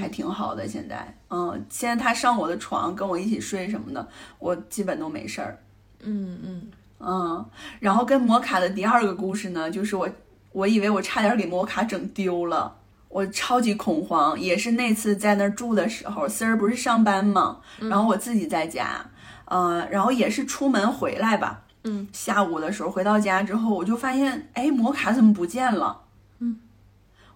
[0.01, 4.07] 还挺好的，现在，嗯，现在它上我的床跟我一起睡什么的，
[4.39, 5.59] 我基本都没事儿，
[6.01, 7.45] 嗯嗯嗯。
[7.79, 10.09] 然后跟摩卡的第二个故事呢，就是我，
[10.53, 12.75] 我以为我差点给摩卡整丢了，
[13.09, 19.05] 我超级恐慌，也是那次在那儿住的时候，丝儿不是上班嘛，然后我自己在家，
[19.45, 26.01] 呃，然后也是出门回来吧，嗯，下午的时候回到家之后，我就发现，哎，摩卡怎么不见了？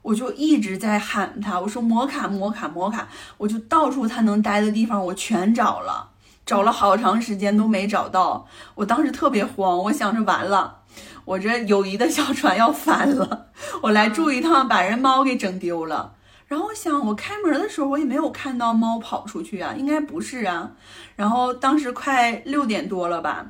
[0.02, 3.08] 我就一直在喊他，我说摩卡摩卡摩卡，
[3.38, 6.10] 我就到处他能待的地方我全找了，
[6.46, 8.48] 找了好长时间都没找到。
[8.76, 10.80] 我当时特别慌，我想着完了，
[11.26, 13.48] 我这友谊的小船要翻了，
[13.84, 16.14] 我来住一趟把人猫给整丢了。
[16.48, 20.72] 然后我想，我开门的时候我也没有看到猫跑出去啊，应该不是啊。
[21.16, 23.46] 然后当时快六点多了吧，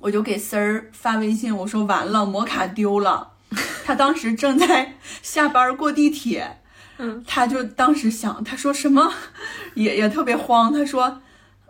[0.00, 3.28] 我就给丝儿发微信，我说完了，摩卡丢了。
[3.86, 6.58] 他当时正在下班过地铁，
[6.98, 9.12] 嗯，他就当时想，他说什么，
[9.74, 10.72] 也也特别慌。
[10.72, 11.20] 他说，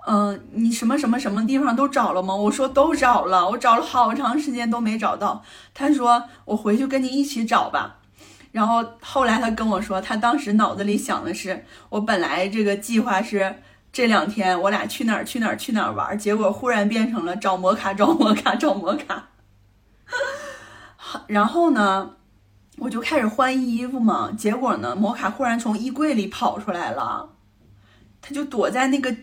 [0.06, 2.34] 嗯、你什么什么什么地方都找了吗？
[2.34, 5.44] 我说都找了，我找了好长时间都没找到。
[5.74, 7.98] 他说我回去跟你一起找吧。
[8.50, 13.56] 然后后来他跟我说，他当时脑子里想的是，我本来这个计划是
[13.92, 19.28] 这两天我俩去哪儿去哪儿去哪儿玩，结果忽然变成了找摩卡找摩卡找摩卡。
[21.26, 22.16] 然后呢，
[22.78, 27.30] 我就开始换衣服嘛，结果呢，摩卡忽然从衣柜里跑出来了，
[28.20, 29.14] 他就躲在那个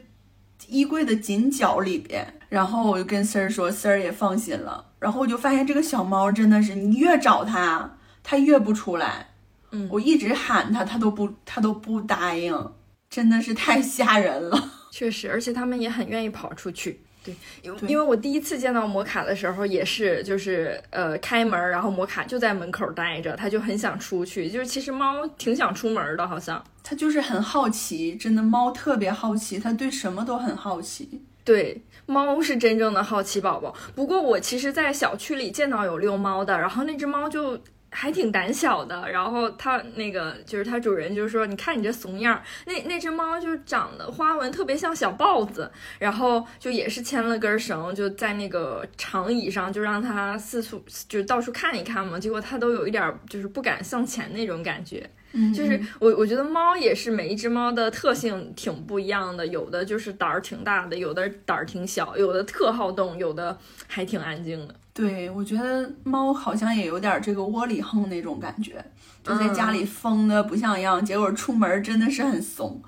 [0.68, 2.40] 衣柜的紧角里边。
[2.50, 4.86] 然后我就跟丝儿说，丝儿也放心了。
[5.00, 9.30] 然后我就发现这个小猫真的是，你越找它，它越不出来。
[9.72, 12.72] 嗯我一直喊它，它都不，它都不答应，
[13.10, 14.72] 真的是太吓人了。
[14.92, 17.04] 确实，而且它们也很愿意跑出去。
[17.24, 24.50] 对，因为对因为我第一次见到摩卡的时候，也是就是呃开门，然后摩卡就在门口待着，它就很想出去。
[24.50, 26.64] 就是其实猫挺想出门的，好像。
[26.86, 31.22] 它就是很好奇，真的猫特别好奇，它对什么都很好奇。
[31.46, 33.74] 对，猫是真正的好奇宝宝。
[33.96, 37.58] 不过我其实，在小区里见到有遛猫的，然后那只猫就
[37.94, 39.10] 还挺胆小的。
[39.10, 52.20] 然后它那个就是它主人就说：“你看你这怂样儿。”那那只猫就长得花纹特别像小豹子，然后就也是牵了根绳，就在那个长椅上，就让它四处就到处看一看嘛。
[52.20, 55.10] 结果它都有一点儿就是不敢向前那种感觉。
[55.36, 64.76] 嗯，就是我我觉得猫也是每一只猫的特性挺不一样的，有的就是胆儿挺大的，有的胆儿挺小，有的特好动，有的还挺安静的。
[64.94, 68.84] 对，我觉得猫好像也有点这个窝里横那种感觉，
[69.24, 72.82] 就在家里疯的不像样，结果出门真的是很怂。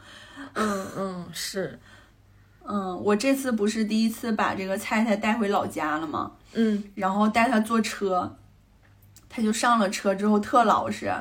[0.54, 1.80] 嗯嗯，是，
[2.64, 6.32] 嗯，我这次不是第一次把这个菜菜带回老家了吗？
[6.54, 8.38] 嗯然后带它坐车，
[9.28, 11.12] 它就上了车之后特老实，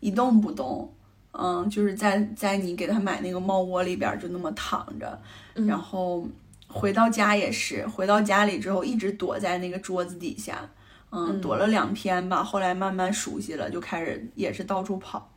[0.00, 0.92] 一动不动。
[1.36, 5.20] 嗯，就是在在你给它买那个猫窝里边儿就那么躺着，
[5.54, 6.26] 嗯然后
[6.68, 10.70] 回到家也是，回到家里之后一直躲在那个桌子底下，
[11.10, 15.32] 嗯，嗯躲了两天吧，后来慢慢熟悉了，就开始也是到处跑。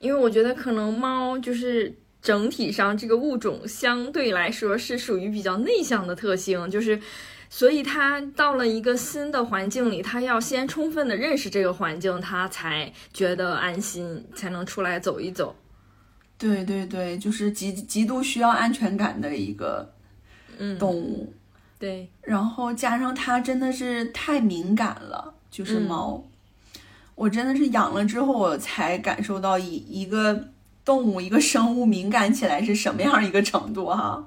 [0.00, 7.00] 因为我觉得可能猫就是整体上这个物种相对来说是属于比较内向的特性，就是
[7.50, 15.54] 所以它到了一个新的环境里，它要先充分的认识这个环境，它才觉得安心，才能出来走一走。
[16.38, 19.97] 对对对，就是极极度需要安全感的一个嗯，
[20.78, 21.32] 动物。
[21.78, 25.82] 对，然后加上它真的是太敏感了，就是嗯。
[25.82, 26.24] 猫，
[27.14, 30.48] 我真的是养了之后，我才感受到一一个
[30.84, 34.24] 动物、一个生物敏感起来是什么样一个程度哈。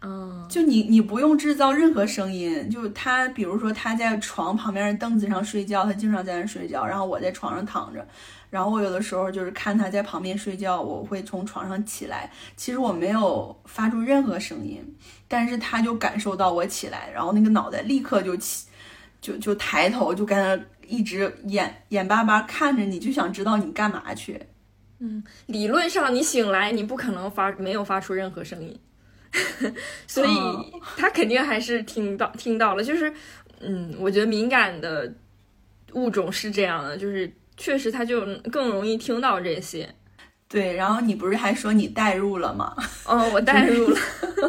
[0.00, 0.44] 嗯。
[0.48, 8.06] 就你你不用制造任何声音，就它，比如说它在床旁边的凳子上睡觉，它经常在那睡觉，然后我在床上躺着，
[8.50, 14.84] 然后我有的时候就是看它在旁边睡觉，我会从床上起来，其实我没有发出任何声音，
[15.32, 18.66] 但是他就感受到我起来，然后那个脑袋立刻就起，
[19.18, 24.38] 就就抬头，就跟他一直眼眼巴巴看着你，就想知道你干嘛去。
[24.98, 28.78] 嗯理论上你醒来，你不可能发没有发出任何声音，
[30.06, 30.30] 所以
[30.98, 32.84] 他肯定还是听到听到了。
[32.84, 33.10] 就是，
[33.60, 35.10] 嗯，我觉得敏感的
[35.94, 39.88] 物种是这样的，就是确实他就更容易听到这些。
[40.52, 42.76] 对，然后你不是还说你代入了吗？
[43.06, 43.98] 哦，我代入了，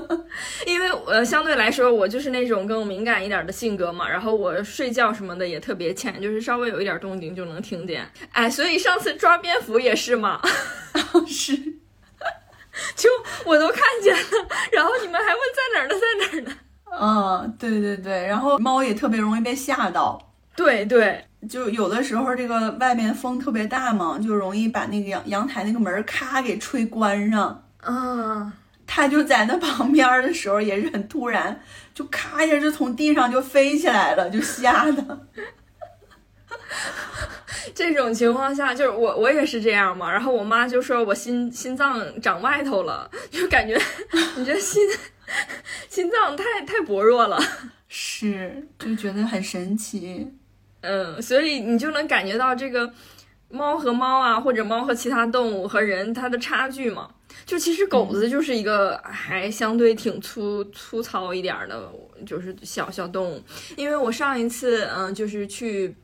[0.68, 4.10] 因为呃，相对来说，我就是那种更敏感一点的性格嘛。
[4.10, 8.06] 然后我睡觉什么的也特别浅，就是稍微有一点动静就能听见。
[8.34, 10.42] 哎，所以上次抓蝙蝠也是嘛，
[11.26, 11.56] 是，
[12.98, 13.10] 就
[13.46, 16.58] 我都看见了，然后你们还问在哪儿呢，在哪儿呢？
[17.00, 20.20] 嗯，对对对，然后猫也特别容易被吓到。
[20.56, 27.64] 对对，就有的时候这个外面风特别大嘛，就容易把那个阳阳台那个门咔给吹关上。
[27.82, 28.54] 啊，
[28.88, 31.62] 它就在那旁边儿的时候也是很突然，
[31.94, 35.28] 就咔一下就从地上就飞起来了，就吓的。
[37.76, 40.12] 这种情况下就是我我也是这样嘛。
[40.12, 43.80] 然后我妈就说我心心脏长外头了，就感觉
[44.38, 44.82] 你这心
[45.90, 47.40] 心脏太太薄弱了。
[47.88, 50.34] 是，就觉得很神奇。
[50.84, 52.94] 嗯，所以你就能感觉到这个
[53.50, 57.10] 猫和猫啊，或者猫和其他动物和人它的差距嘛。
[57.46, 61.92] 就其实狗子就是一个还相对挺粗粗糙一点儿的，
[62.26, 63.42] 就是小小动物。
[63.76, 65.96] 因为我上一次嗯，就是去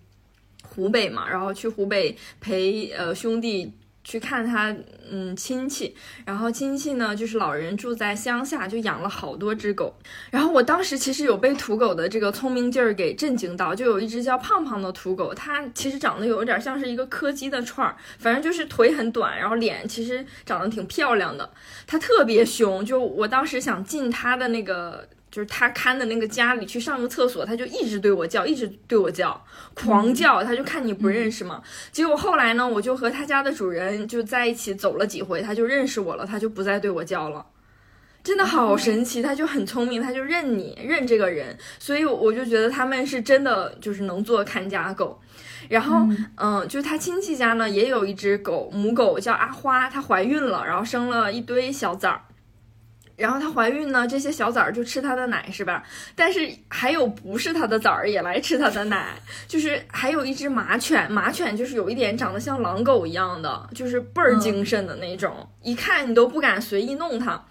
[0.63, 3.71] 湖北嘛，然后去湖北陪呃兄弟。
[4.03, 4.75] 去看他，
[5.11, 9.93] 嗯，亲戚，然后亲戚呢，就是老人住在乡下，就养了好多只狗。
[10.31, 21.49] 然后我当时其实有被土狗的这个聪明劲儿给震惊到，就有一只叫胖胖的土狗，它其实长得有点像是一个柯基的串儿，反正就是腿很短，然后脸其实长得挺漂亮的，
[21.85, 22.83] 它特别凶。
[22.83, 25.07] 就我当时想进它的那个。
[25.31, 29.39] 就是他看的那个家里去上个厕所，他就一直对我叫，一直对我叫，
[29.73, 31.61] 狂叫，他就看你不认识嘛。
[31.91, 37.45] 结果后来呢，我就和他家的主人就在一起走了几回，他就认识我了，他就不再对我叫了。
[38.21, 45.19] 真的好神奇，他就很聪明，他就认你认这个人，所以我就觉得他们是真的就是能做看家狗。
[45.69, 52.21] 然后，嗯，就是他亲戚家呢也有一只狗，母狗叫阿花，她怀孕了，然后生了一堆小崽儿。
[53.19, 55.83] 然后她怀孕呢，这些小崽儿就吃她的奶，是吧？
[56.15, 59.13] 但是还有不是她的崽儿也来吃她的奶，
[59.47, 67.43] 就是还有一只马犬，马犬就是有一点长得像狼狗一样的，就是倍儿精神的那种，一看你都不敢随意弄它。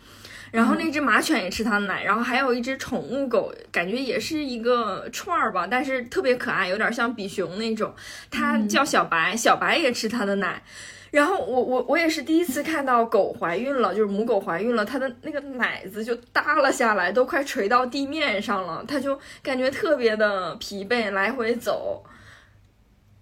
[0.50, 7.94] 然后那只马犬也吃它的奶，然后还有一只宠物狗，感觉也是一个串儿吧，但是特别可爱，有点像比熊那种。
[8.30, 10.62] 它叫小白，小白也吃它的奶。
[11.10, 22.04] 然后我我我也是第一次看到狗怀孕了，就是母狗怀孕了，它的那个奶子就耷了下来，都快垂到地面上了，它就感觉特别的疲惫，来回走。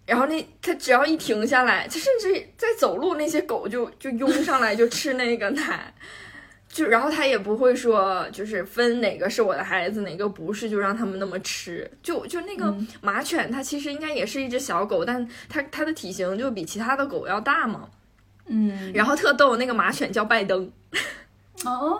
[0.04, 5.92] 然后那它只要一停下来，它甚至在走路，那些狗就就拥上来就吃那个奶，
[6.76, 11.90] 就然后他也不会说就是分哪个是我的孩子，哪个不是，就让他们那么吃。
[12.02, 17.88] 就就那个马犬，它其实应该也是一只小狗，但它它的体型就比其他的狗要大嘛。
[18.48, 20.70] 嗯，然后特逗，那个马犬叫拜登。
[21.64, 21.98] 哦，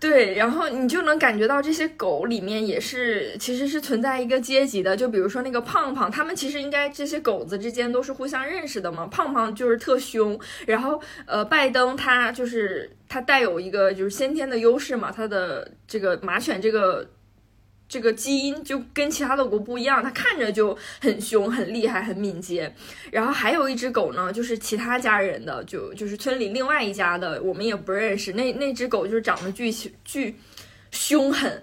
[0.00, 4.96] 对，然后你就能感觉到这些狗里面也是，其实是存在一个阶级的。
[4.96, 9.06] 就比如说那个胖胖，他们其实应该这些狗子之间都是互相认识的嘛。
[9.06, 17.04] 胖胖就是特凶，然后呃，拜登他就是他带有一个就是先天的优势嘛，他的这个马犬这个。
[17.88, 22.70] 这个基因就跟其他的狗不一样，它看着就很凶、很厉害、很敏捷。
[23.10, 28.34] 然后还有一只狗呢，就是其他家人的，就就是村里另外一家的，我们也不认识。
[28.34, 29.72] 那那只狗就是长得巨
[30.04, 30.36] 巨
[30.90, 31.62] 凶狠，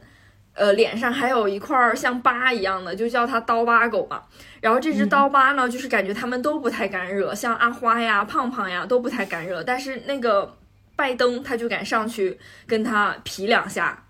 [0.53, 4.23] 呃，脸上还有一块像疤一样的，就叫它刀疤狗嘛。
[4.61, 10.57] 然后这只刀疤呢，就是感觉它们都不太敢惹，像阿花呀、胖胖呀都不太敢惹，但是那个
[10.95, 14.01] 拜登他就敢上去跟它皮两下。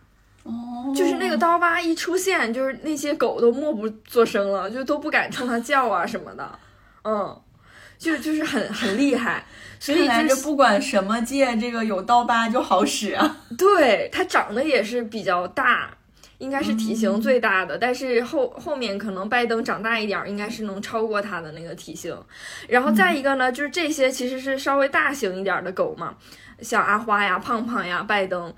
[0.45, 6.59] 哦，就是那个刀疤一出现，就是那些狗都默不作声了，就都不敢冲它叫啊什么的。
[7.03, 7.41] 嗯，
[7.97, 9.45] 就就是很很厉害。
[9.79, 13.37] 所以看来这不管什么界，这个有刀疤就好使啊。
[13.57, 15.89] 对，它长得也是比较大。
[16.37, 22.13] 应该是体型最大的，但是后后面可能拜登长大一点，应该是能超过它的那个体型。
[22.67, 26.13] 然后再一个呢，就是这些其实是稍微大型一点的狗嘛，
[26.59, 28.53] 像阿花呀、胖胖呀、拜登，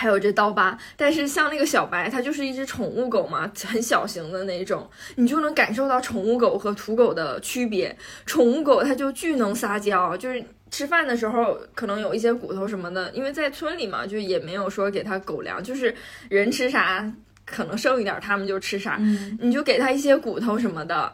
[0.00, 0.78] 还有这刀疤。
[0.96, 7.94] 但是像那个小白，它就是一只宠物狗嘛，很小型的那种，你就能感受到宠物狗和土狗的区别。
[8.24, 10.42] 宠物狗它就巨能撒娇，就是。
[10.72, 15.92] 吃饭的时候可能有一些骨头什么的，因为在村里嘛，就也没有说给它狗粮，就是
[16.28, 17.12] 人吃啥
[17.44, 18.96] 可能剩一点，它们就吃啥，
[19.40, 21.12] 你就给它一些骨头什么的。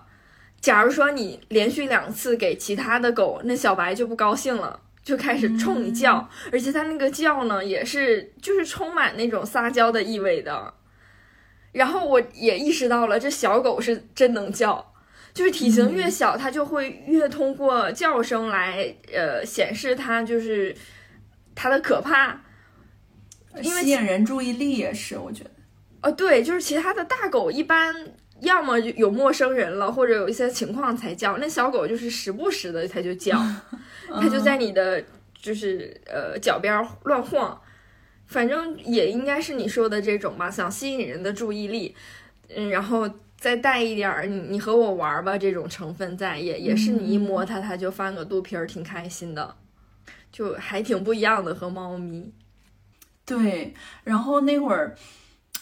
[0.60, 10.74] 假如说你连续两次给其他的狗，那小白就不高兴了，就开始冲你叫，而且它那个叫呢，也是就是充满那种撒娇的意味的。
[11.70, 14.92] 然后我也意识到了，这小狗是真能叫。
[15.32, 20.74] 就是体型越小，它就会越通过叫声来，呃，显示它就是
[21.54, 22.40] 它的可怕，
[23.62, 25.50] 吸引人注意力也是，我觉得。
[26.02, 27.94] 哦，对，就是其他的大狗一般
[28.40, 33.36] 要么有陌生人了，或者有一些情况才叫，那小狗就是时不时的它就叫，
[34.20, 35.02] 它就在你的
[35.40, 37.60] 就是呃脚边乱晃，
[38.26, 41.94] 反正也应该是你说的这种吧，想吸引人的注意力，
[42.48, 43.08] 嗯，然后。
[43.38, 49.54] 再带一点儿，你你和我玩吧，这种成分在也也是你一摸它，它就翻个肚皮儿，挺开心的，
[50.32, 52.32] 就还挺不一样的和猫咪。
[53.26, 53.74] 对，
[54.04, 54.96] 然后那会儿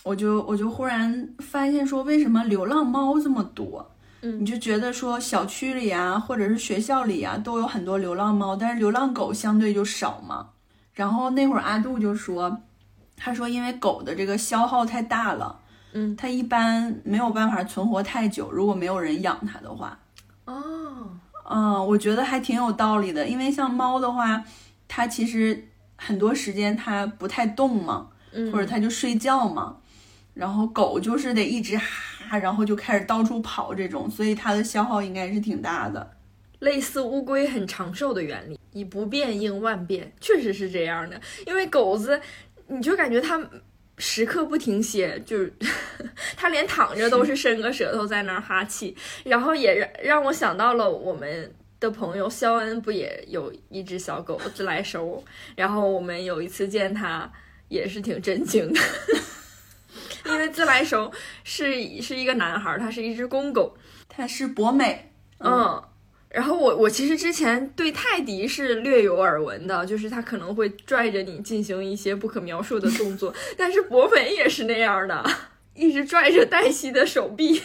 [0.04, 3.90] 我就我就忽然发现说，为什么流浪猫这么多？
[4.20, 10.50] 嗯，你就觉得说小区里啊，或者是学校里啊，都有很多流浪猫，但是流浪狗相对就少嘛。
[10.92, 12.60] 然后那会儿阿杜就说，
[13.16, 15.58] 他说因为狗的这个消耗太大了。
[15.94, 19.98] 嗯，它一般没有办法存活太久，如果没有人养它的话。
[20.44, 21.08] 哦，
[21.48, 24.44] 嗯，我觉得还挺有道理的，因为像猫的话，
[24.86, 28.08] 它其实很多时间它不太动嘛，
[28.52, 29.76] 或者它就睡觉嘛。
[30.34, 36.10] 然后狗就是得一直哈，然后就开始到处跑这种，所以它的消耗应该是挺大的。
[36.58, 41.20] 类似乌龟很长寿的原理，以不变应万变，确实是这样的。
[41.46, 42.20] 因为狗子，
[42.66, 43.40] 你就感觉它。
[43.96, 45.52] 时刻不停歇，就是
[46.36, 55.22] 它连躺着都是伸个舌头在那儿哈气，然后也让让我想到了我们的朋友肖恩，不也有一只小狗自来熟？
[55.54, 57.30] 然后我们有一次见他，
[57.68, 58.80] 也是挺震惊的，
[60.26, 63.76] 因为自来熟是是一个男孩，他是一只公狗，
[64.08, 65.82] 他是博美，嗯。
[66.30, 75.24] 然后我我其实之前对泰迪是略有耳闻的，就是他可能会拽着你进行一些不可描述的动作，但是博美也是那样的，
[75.74, 77.62] 一直拽着黛西的手臂，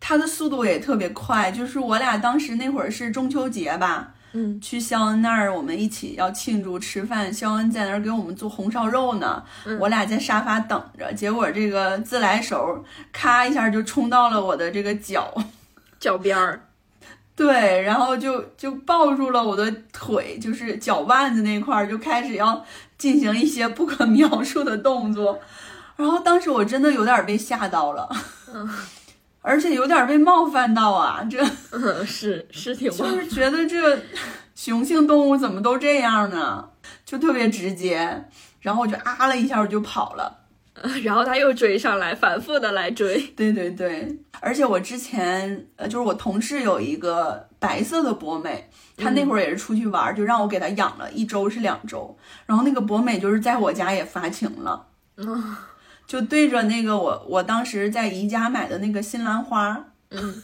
[0.00, 1.52] 他的速度也特别快。
[1.52, 9.42] 就是我俩当时那会儿是中秋节吧，嗯，去肖恩那儿，我们一起要庆祝吃饭，肖恩在那儿给我们做红烧肉呢，
[9.78, 15.32] 我俩在沙发等着，结果这个自来熟咔一下就冲到了我的这个脚
[16.00, 16.66] 脚边儿。
[17.34, 22.64] 对，然后就就抱住了我的腿，就是脚腕子那块儿，就开始要
[22.98, 25.40] 进行一些不可描述的动作。
[25.96, 28.08] 然后当时我真的有点被吓到了，
[28.52, 28.68] 嗯，
[29.42, 31.44] 而且有点被冒犯到啊，这
[32.06, 34.00] 是是挺就是觉得这
[34.54, 36.70] 雄性动物怎么都这样呢？
[37.04, 38.24] 就特别直接，
[38.60, 40.38] 然后我就啊了一下，我就跑了。
[41.04, 43.20] 然后他又追上来，反复的来追。
[43.36, 52.16] 对对对，而且我之前呃，就是我同事有一个白色的博美，他那会儿也是出去玩，就让我给他养了一周是两周。
[52.46, 54.86] 然后那个博美就是在我家也发情了，
[56.12, 60.42] 就对着那个我我当时在宜家买的那个新兰花，嗯，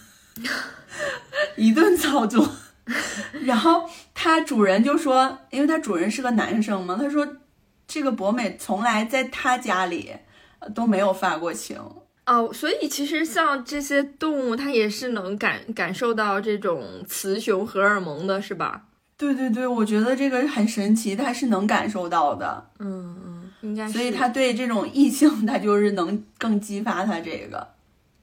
[1.57, 2.49] 一顿操作。
[3.45, 7.29] 然后它主人就说，因为它主人是个男生嘛，他说。
[7.87, 10.14] 这个博美从来在他家里
[10.75, 11.79] 都没有发过情
[12.27, 18.83] 哦，所以其实像这些动物，它也是能感感受到这种雌雄荷尔蒙的，是吧？
[19.16, 22.71] 对对对，我觉得这个很神奇，它是能感受到的。
[22.79, 23.88] 嗯嗯，应该。
[23.88, 27.66] 所以它对这种异性，它就是能更激发它这个，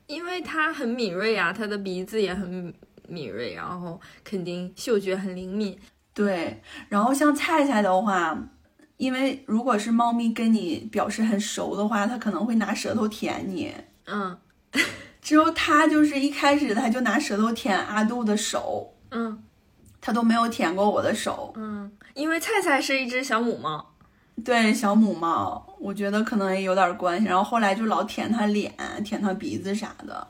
[0.07, 2.73] 因为它很敏锐啊，它的鼻子也很
[3.07, 5.77] 敏锐，然后肯定嗅觉很灵敏。
[6.13, 8.37] 对，然后像菜菜的话。
[8.97, 13.73] 因为如果是猫咪跟你表示很熟的话，它可能会拿舌头舔你。
[14.05, 14.37] 嗯
[15.21, 19.43] 之后它就是一开始它就拿舌头舔阿杜的手，嗯
[19.99, 21.51] 它都没有舔过我的手。
[21.57, 23.94] 嗯，因为菜菜是一只小母猫。
[24.43, 27.25] 对，小母猫，我觉得可能也有点关系。
[27.25, 28.73] 然后后来就老舔它脸、
[29.03, 30.27] 舔它鼻子啥的。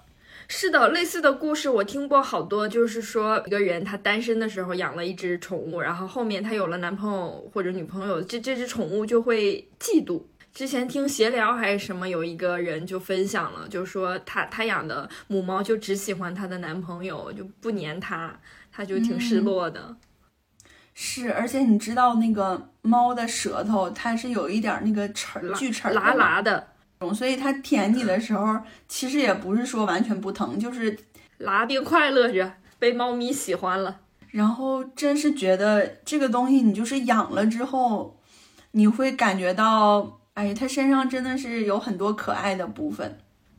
[0.48, 10.22] 是的，类似的故事我听过好多，就是说一个人他单身的时候养了一只宠物，然后后面他有了男朋友或者女朋友，这这只宠物就会嫉妒。
[10.54, 18.40] 之前听闲聊还是什么，有一个人就分享了，就说他他养的母猫就只喜欢她的男朋友，就不粘它，
[18.72, 19.94] 他就挺失落的。
[20.98, 26.68] 是，而且你知道那个猫的舌头，它是有一点那个齿锯齿拉拉的，
[27.14, 30.98] 所以它舔你的时候，其实也不是说完全不疼，就是，
[31.40, 34.00] 拉并快乐着，被猫咪喜欢了。
[34.32, 38.18] 然后真是觉得这个东西你就是养了之后，
[38.72, 43.18] 你会感觉到，哎，它身上真的是有很多可爱的部分，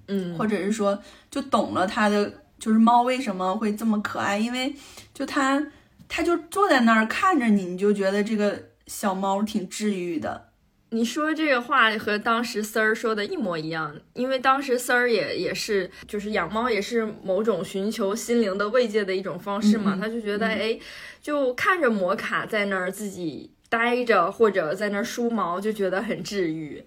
[0.09, 0.99] 嗯，或者是说
[1.31, 4.75] 就懂了它的，就是猫为什么会这么可爱，因为
[5.13, 5.63] 就它，
[6.09, 10.47] 它就坐在那儿看着你，你就觉得这个小猫挺治愈的。
[10.91, 19.99] 你说这个话和当时丝儿说的一模一样，因为当时丝儿也也是，就是养猫也是某种寻求心灵的慰藉的一种方式嘛。
[20.01, 20.79] 他就觉得，哎，
[21.21, 26.83] 就看着摩卡在那儿自己待着，或者在那儿梳毛，就觉得很治愈。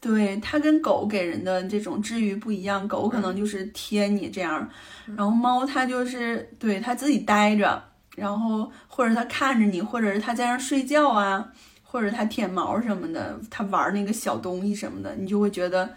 [0.00, 4.68] 对，它跟狗给人的这种治愈不一样，狗可能就是贴你这样，
[5.16, 7.82] 然后猫它就是对它自己待着，
[8.18, 11.52] 然后或者它看着你，或者是它在那儿睡觉啊，
[11.82, 15.94] 或者它舔毛什么的，它玩那个小东西什么的，你就会觉得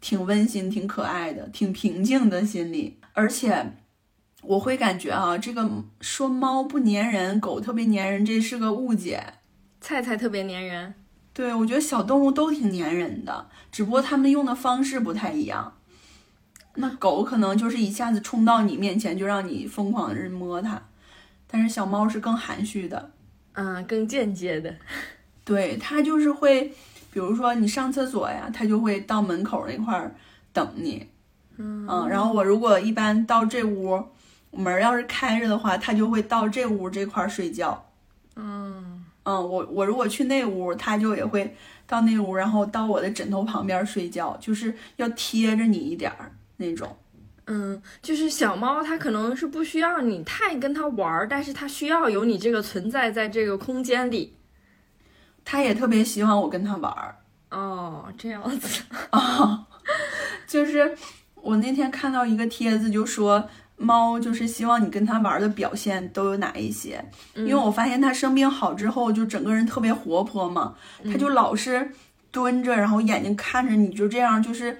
[0.00, 2.98] 挺温馨、挺可爱的，挺平静的心里。
[3.12, 3.72] 而且
[4.42, 5.68] 我会感觉啊，这个
[6.00, 9.34] 说猫不粘人，狗特别粘人，这是个误解。
[9.80, 10.94] 菜菜特别粘人，
[11.34, 15.74] 对，我觉得小动物都挺粘人的，只不过它们用的方式不太一样。
[16.76, 20.82] 那狗可能就是一下子冲到你面前就让你疯狂的摸它，
[21.54, 23.12] 但是小猫是更含蓄的，
[23.52, 24.74] 嗯，更间接的。
[25.46, 26.64] 对，它就是会，
[27.12, 30.12] 比如说你上厕所呀，它就会到门口那块儿
[30.52, 31.06] 等你，
[31.58, 34.02] 嗯然后我如果一般到这屋，
[34.50, 37.86] 门要是开着的话，它就会到这屋这块儿睡觉。
[38.34, 41.54] 嗯嗯，我我如果去那屋，它就也会
[41.86, 46.96] 到那屋，然后到我的枕头旁边睡觉，就是要贴着你一点儿那种。
[47.46, 54.34] 嗯，就是小猫它可能是不需要你太跟它玩儿，但是它需要有你这个存在在这个空间里。
[55.44, 57.16] 它也特别希望我跟它玩儿
[57.50, 58.82] 哦，这样子。
[59.10, 59.66] 啊，
[60.48, 60.96] 就是
[61.34, 70.74] 我那天看到一个帖子，就说猫就是希望你跟它玩儿的表现都有哪一些，因为我发现它生病好之后，就整个人特别活泼嘛，
[71.04, 71.90] 它就老是
[72.30, 74.78] 蹲着，然后眼睛看着你，就这样就是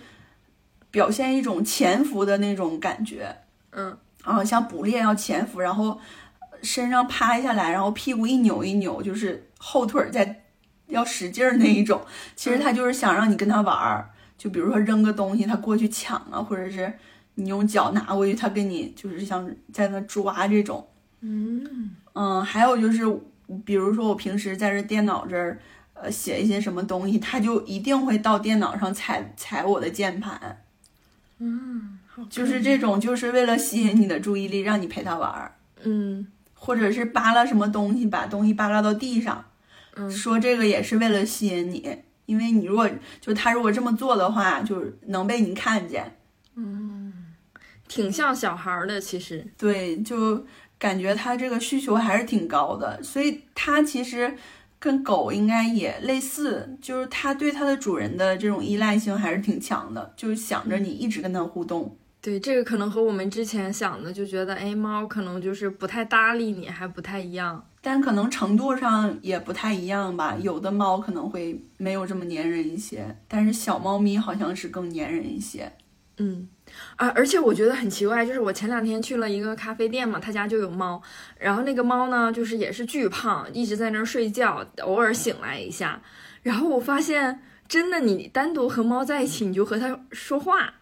[0.95, 3.37] 表现一种潜伏的那种感觉。
[3.73, 5.99] 嗯啊，像捕猎要潜伏，然后
[6.63, 10.45] 身上趴下来，然后屁股一扭一扭，就是后腿儿在
[10.87, 12.01] 要使劲儿那一种。
[12.37, 16.93] 其实他就是想让你跟他玩儿，就比如说扔个东西，他过去抢啊，或者是
[17.35, 20.87] 你用脚拿过去，他跟你就是像在那抓这种。
[21.21, 23.05] 嗯嗯，还有就是，
[23.65, 25.59] 比如说我平时在这电脑这儿，
[25.95, 30.64] 呃，写一些什么东西，他就一定会到电脑上踩踩我的键盘，
[31.39, 35.55] 嗯，好就是这种，就是为了吸引你的注意力，让你陪他玩儿。
[35.83, 36.27] 嗯。
[36.55, 39.45] 或者是扒拉什么东西，把东西扒拉到地上，
[39.97, 40.11] 嗯。
[40.11, 42.89] 说这个也是为了吸引你，因为你如果
[43.21, 46.17] 就他如果这么做的话，就是能被你看见，
[46.55, 47.13] 嗯。
[47.87, 49.47] 挺像小孩儿的，其实。
[49.59, 50.47] 对，就
[50.79, 54.35] 感觉他这个需求还是挺高的，所以他其实
[54.85, 61.97] 跟狗应该也类似，就是它对它的主人的这种依赖性还是挺强的，就是想着你一直跟它互动。
[62.21, 67.65] 对，这个可能和我们之前想的，就觉得哎，猫可能就是不太搭理你，还不太一样。
[67.81, 75.73] 但可能程度上也不太一样吧，有的猫可能会没有这么粘人一些，但是小猫咪好像是更粘人一些。
[76.19, 76.47] 嗯，
[76.97, 81.03] 啊，而且我觉得很奇怪，就是我前两天去了一个咖啡店嘛，他家就有猫，
[81.39, 86.01] 然后那个猫呢，就是也是巨胖，一直在那儿睡觉，偶尔醒来一下，
[86.43, 90.75] 然后我发现，真的，你单独和猫在一起，你就和它说话，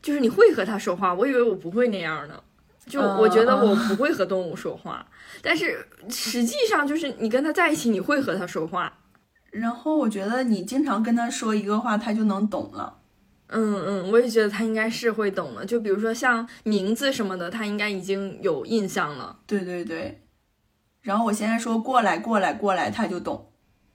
[0.00, 2.42] 就是你会和它说话，我以为我不会那样呢，
[2.86, 5.06] 就我觉得我不会和动物说话，
[5.42, 8.92] 但是实际上就是你跟它在一起，你会和它说话。
[9.50, 12.97] 然后我觉得你经常跟它说一个话，它就能懂了。
[13.48, 15.64] 嗯嗯，我也觉得他应该是会懂的。
[15.64, 19.38] 就比如说像名字什么的，他应该已经有印象了。
[19.46, 20.22] 对对对。
[21.02, 23.50] 然后我现在说过来过来过来，他就懂。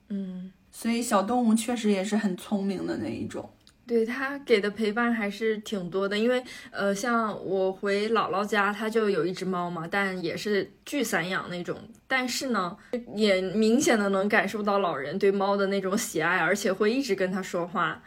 [0.10, 3.50] 嗯，所以小动物确实也是很聪明的那一种。
[3.86, 6.42] 对它给的陪伴还是挺多的，因为
[6.72, 11.78] 呃，像我回姥姥家，它就有一只猫嘛，但也是巨散养那种。
[12.08, 12.78] 但是呢，
[13.14, 18.02] 也明显的能感受到老人对猫的那种喜爱，而且会一直跟它说话，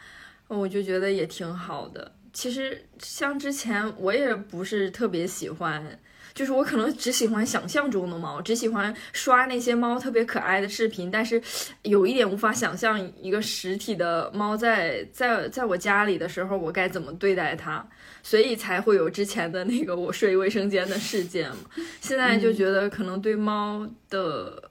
[0.47, 2.11] 我就觉得也挺好的。
[2.33, 5.99] 其实像之前我也不是特别喜欢。
[6.33, 11.41] 就是我可能只喜欢想象中的猫，只喜欢刷那些猫特别可爱的视频，但是
[11.81, 17.83] 有一点无法想象一个实体的猫在在在我家里的时候，我该怎么对待它，
[18.21, 21.57] 所以才会有之前的那个我睡卫生间的事件嘛。
[22.01, 24.69] 现在就觉得可能对猫的，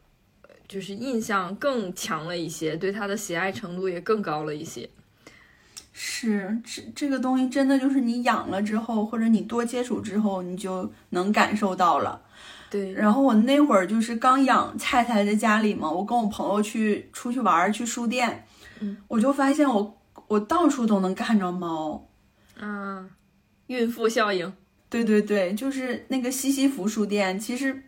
[0.69, 4.89] 就是印象更强了一些，对它的喜爱程度也更高了一些。
[5.99, 12.21] 是这这个东西真的就是你养了之后，或者你多接触之后，你就能感受到了。
[12.69, 12.93] 对。
[12.93, 18.47] 然后我那会儿就是刚养菜菜在家里嘛，我跟我朋友去出去玩，去书店，
[18.81, 22.07] 嗯，我就发现我我到处都能看着猫。
[22.61, 23.09] 嗯，
[23.69, 24.53] 孕妇效应。
[24.91, 27.85] 对对对，就是那个西西弗书店，其实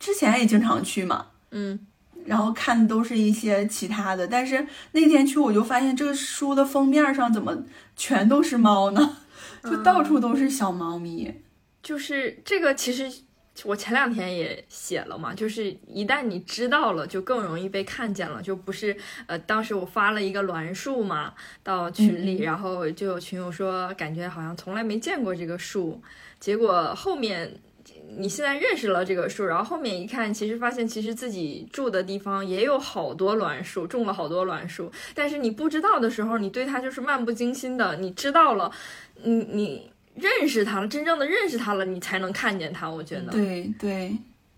[0.00, 1.26] 之前也经常去嘛。
[1.52, 1.86] 嗯。
[2.26, 7.56] 然后看的都是一些其他的，但是那天去我就发现这个书的封面上怎么
[7.96, 9.18] 全都是猫呢？
[9.62, 11.42] 就到处都是小猫咪。
[11.82, 13.10] 就是这个，其实
[13.64, 18.42] 我前两天也写了嘛，就是一旦你知道了，就更容易被看见了。
[18.42, 18.96] 就不是
[19.26, 26.00] 呃，当时我发了一个栾树嘛到群里，然后就有群友说感觉好像从来没见过这个树，
[26.40, 27.60] 结果后面。
[28.16, 34.90] 你现在认识了这个树，然后后面一看，其实发现其实自己住的地方也有好多栾树，种了好多栾树。
[35.14, 37.96] 但是你不知道的时候，你对它就是漫不经心的。
[37.96, 38.70] 你知道了，
[39.22, 42.88] 你你认识它了，真正的认识它了，你才能看见它。
[42.90, 44.16] 我觉得，对对，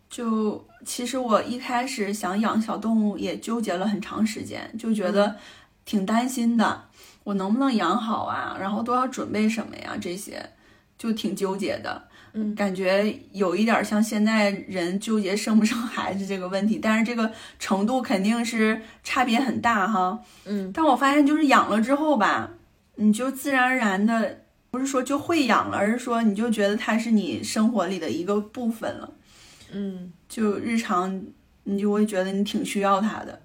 [0.09, 5.36] 就其实我一开始想养小动物，也纠结了很长时间，就觉得
[5.84, 6.84] 挺担心的，
[7.24, 8.57] 我能不能养好啊？
[8.61, 9.96] 然后都要准备什么呀？
[10.00, 10.44] 这些
[10.98, 12.02] 就挺纠结的。
[12.55, 20.18] 感觉有一点像现在人纠结生不生孩子这个问题，但是这个程度肯定是差别很大哈。
[20.45, 22.51] 嗯，但我发现就是养了之后吧，
[22.97, 29.12] 你就自然而然的，不是说就会养了，而是说你就觉得它是你生活里的一个部分了。
[29.72, 31.22] 嗯，就日常
[31.64, 33.41] 你就会觉得你挺需要它的。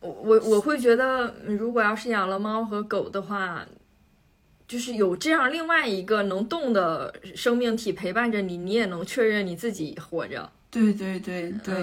[0.00, 3.64] 我我我会觉得，如果要是养了猫和狗的话。
[4.68, 10.52] 就是有这样另外一个能动的生命体陪伴着你，你也能确认你自己活着。
[10.70, 11.74] 对对对对，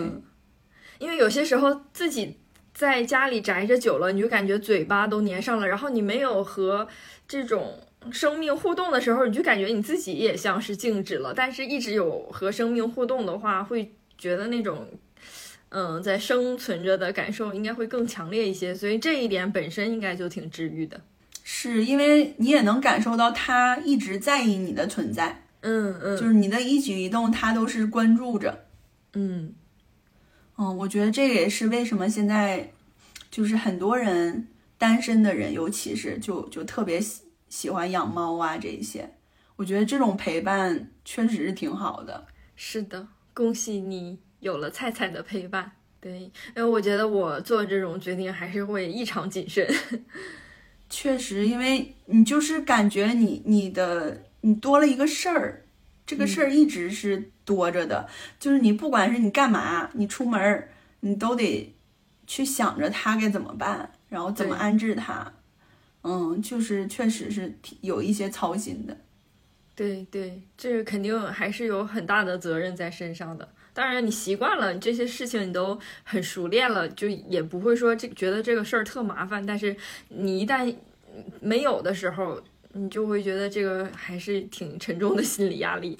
[1.00, 2.38] 因为有些时候自己
[2.76, 6.88] 在家里宅着久了，你就感觉嘴巴都粘上了，然后你没有和
[7.28, 7.80] 这种
[8.12, 11.34] 生命互动的时候，你就感觉你自己也像是静止了。
[11.36, 14.88] 但是一直有和生命互动的话，会觉得那种
[15.70, 18.76] 嗯在生存着的感受应该会更强烈一些。
[18.76, 21.02] 所以这一点本身应该就挺治愈的。
[21.48, 28.66] 是因为你也能感受到他一直在意你的存在，嗯嗯，就是你的一举一动，他都是关注着，
[29.14, 29.54] 嗯
[30.58, 32.72] 嗯，我觉得这也是为什么现在
[33.30, 34.48] 就是很多人
[34.80, 39.14] 单身的人，尤其是就就特别喜喜欢养猫啊这一些，
[39.56, 42.26] 我觉得这种陪伴确实是挺好的。
[42.56, 45.72] 是的，恭喜你有了菜菜的陪伴。
[46.02, 49.68] 对，因为我觉得我做这种决定还是会异常谨慎。
[50.90, 55.66] 确实，因为你就是感觉你你的你多了一个事儿，
[56.06, 58.08] 这个事儿一直是多着的。
[58.40, 60.68] 就是你不管是你干嘛，你出门
[61.02, 61.74] 你都得
[62.28, 65.34] 去想着他该怎么办，然后怎么安置他。
[66.04, 68.96] 嗯，就是确实是有一些操心的。
[69.76, 73.50] 对对，这个肯定还是有很大的责任在身上的。
[73.76, 79.45] 当然，你习惯了这些事情，你都很熟练了，就也不会说这觉得这个事儿特麻烦。
[79.45, 79.76] 但是
[80.07, 80.73] 你一旦
[81.41, 85.97] 没有的时候，你就会觉得这个还是挺沉重的心理压力。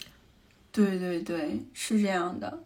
[0.72, 2.64] 对对对，是这样的。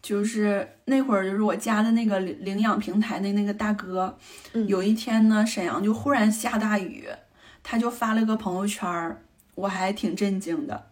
[0.00, 4.16] 就是那会儿，就是我加的那个领领养平台的那个大哥，
[4.68, 7.08] 有一天呢，沈阳就忽然下大雨，
[7.64, 9.24] 他就发了个朋友圈儿，
[9.56, 10.90] 我还挺震惊的。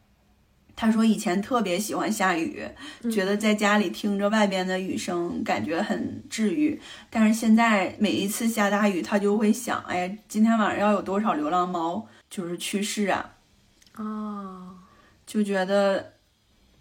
[0.77, 2.61] 他说以前特别喜欢下雨，
[3.13, 6.81] 觉得在家里听着外边的雨声，感觉很治愈。
[7.09, 13.35] 但是现在每一次下大雨，他就会想，哎，今天晚上要有多少流浪猫就是去世啊？
[13.97, 14.75] 哦，
[15.25, 16.13] 就觉得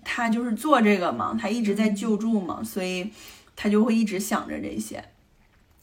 [0.04, 3.12] 他就是做这个嘛，他一直在救助嘛，所以
[3.56, 5.04] 他就会一直想着这些。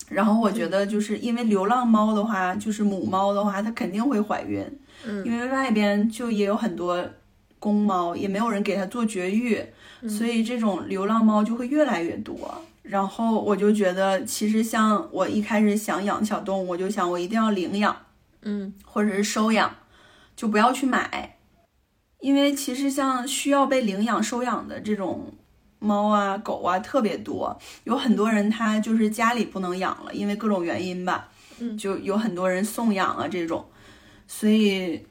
[0.09, 4.67] 然后我觉得就是因为流浪猫的话，就是母猫的话，它肯定会怀孕，
[5.05, 7.09] 嗯，因为外边就也有很多。
[7.61, 9.65] 公猫也没有人给它做绝育，
[10.09, 12.61] 所以这种流浪猫就会越来越多。
[12.83, 17.95] 然后我就觉得，其实像我一开始想养小动物，我就想我一定要领养，
[18.43, 19.73] 嗯，或者是收养，
[20.35, 21.37] 就不要去买，
[22.19, 25.33] 因为其实像需要被领养、收养的这种
[25.79, 31.29] 猫啊、狗啊特别多，有很多人他就是家里不能养了，因为各种原因吧，
[31.61, 31.77] 嗯。
[31.77, 33.65] 就有很多人送养啊这种，
[34.27, 35.05] 所以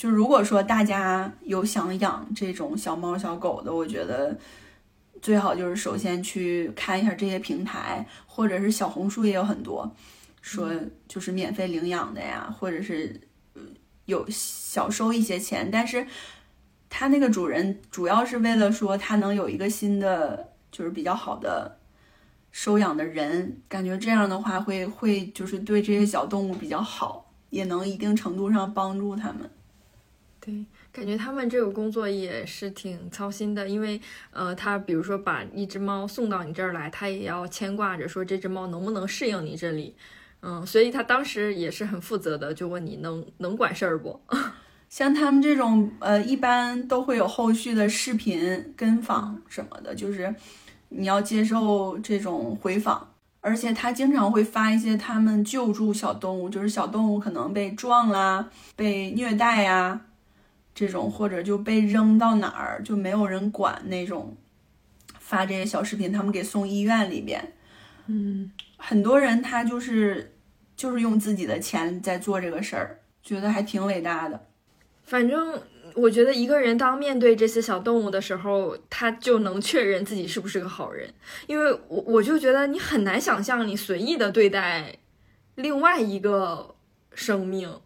[0.00, 4.34] 就如果说大家有想养这种小猫小狗的，我觉得。
[5.20, 9.94] 最好就是首先去看一下这些平台，或者是小红书也有很多，
[10.40, 10.70] 说
[11.06, 13.20] 就是免费领养的呀，或者是
[13.52, 13.60] 呃
[14.06, 16.06] 有小收一些钱，但是
[16.88, 21.76] 他那个主人主要是为了说他能有一个新的就是比较好的
[22.50, 29.40] 收养的人，感觉这样的话会会就是对这些小动物比较好，也能一定程度上帮助他们。
[30.42, 39.94] 对，感觉他们这个工作也是挺操心的，因为呃，他比如说把一只猫送到你这儿来，他也要牵挂着说这只猫能不能适应你这里，
[40.40, 44.18] 嗯，所以他当时也是很负责的，就问你能能管事儿不？
[44.88, 50.34] 像他们这种呃，一般都会有后续的视频跟访什么的，就是
[50.88, 53.12] 你要接受这种回访，
[53.42, 60.00] 而且他经常会发一些他们救助小动物，就是小动物可能被撞啦、被虐待呀。
[60.74, 64.36] 这种或者就被扔到哪儿就没有人管那种，
[65.18, 67.52] 发这些小视频，他们给送医院里边，
[68.06, 70.32] 嗯，很多人他就是
[70.76, 74.46] 就是用自己的钱在做这个事儿，觉得还挺伟大的。
[75.04, 75.60] 反正
[75.94, 81.12] 我觉得一个人当面对这些小动物的时候，他就能确认自己是不是个好人，
[81.48, 84.94] 因为我我就觉得你很难想象你随意的对待
[85.56, 86.76] 另外一个
[87.12, 87.80] 生命，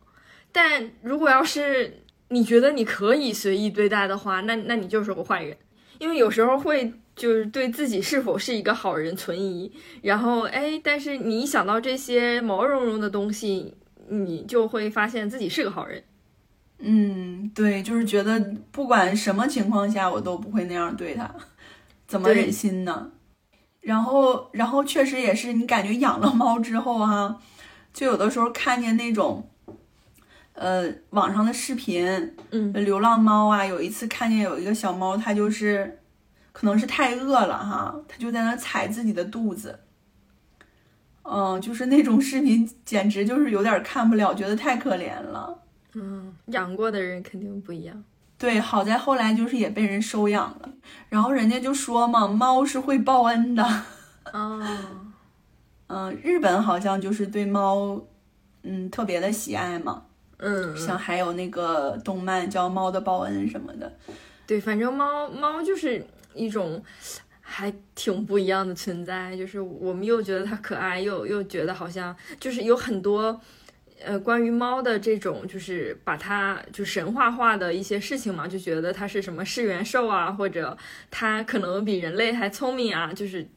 [0.52, 5.56] 但如果要是你觉得你可以随意对待的话，那那你就是个坏人，
[5.98, 9.70] 因为有时候会就是对自己是否是一个好人存疑，
[10.02, 13.74] 然后哎，但是你一想到这些毛茸茸的东西，
[14.08, 16.02] 你就会发现自己是个好人。
[16.78, 18.40] 嗯，对，就是觉得
[18.72, 21.32] 不管什么情况下，我都不会那样对它，
[22.08, 23.12] 怎么忍心呢？
[23.80, 27.38] 然后，然后确实也是，你感觉养了猫之后哈，
[27.92, 29.50] 就有的时候看见那种。
[30.54, 32.06] 呃，网上的视频，
[32.50, 36.00] 嗯，流浪猫啊，有一次看见有一个小猫，它就是
[36.52, 39.80] 可能是太饿了哈，它就在那踩自己的肚子，
[41.24, 45.58] 嗯，就是那种视频，简直就是有点看不了，觉得太可怜了。
[45.94, 48.04] 嗯，养过的人肯定不一样。
[48.38, 50.68] 对，好在后来就是也被人收养了，
[51.08, 53.82] 然后人家就说嘛，猫是会报恩的。
[54.32, 54.62] 哦，
[55.88, 58.00] 嗯，日本好像就是对猫，
[58.62, 60.04] 嗯，特别的喜爱嘛。
[60.46, 63.90] 嗯，像还有那个动漫叫《猫的报恩》什么的，
[64.46, 66.84] 对，反正猫猫就是一种
[67.40, 73.40] 还挺不一样的存在，就是我们又觉得它可爱，又又觉得好像就是有很多
[74.04, 80.76] 呃关于猫的这种，就是把它就神话化的一些事情嘛，就觉得它是什么噬元兽啊，或者
[81.10, 83.48] 它可能比人类还聪明啊，就是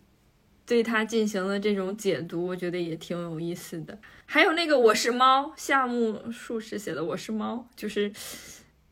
[0.67, 3.97] 对它进行了这种解读，我觉得也挺有意思的。
[4.25, 8.11] 还有那个我是猫，夏目漱石写的我是猫，就是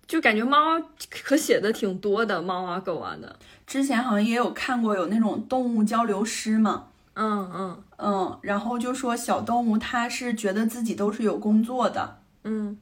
[0.07, 3.37] 就感觉猫可写的挺多的，猫啊狗啊的。
[3.67, 12.79] 之前好像也有看过有那种动物交流师嘛，嗯嗯嗯，然后就说小动物它是觉得自己都是有工作的，嗯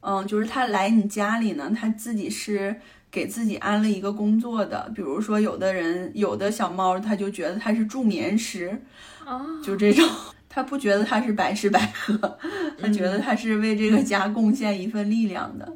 [0.00, 2.78] 嗯，就是它来你家里呢，它自己是
[3.10, 8.78] 给自己安了一个工作的，比如说有的人有的小猫，它就觉得它是助眠师，
[9.24, 10.06] 啊，就这种。
[10.48, 12.38] 它不觉得它是白吃白喝，
[12.80, 15.70] 它觉得它是为这个家贡献一份力量的。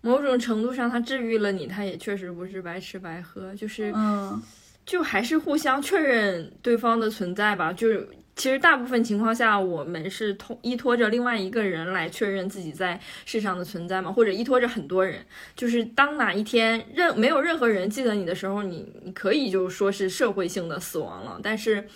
[0.00, 4.42] 某种程度上，它治愈了你，它也确实不是白吃白喝，就是，嗯，
[4.84, 7.72] 就还是互相确认对方的存在吧。
[7.72, 15.24] 就是其实大部分情况下，我们是通依托着另外一个人来确认自己在世上的存在嘛，或者依托着很多人。
[15.54, 21.86] 就是当哪一天任没有任何人记得你的时候，你你可以就说是社会性的死亡了，但是。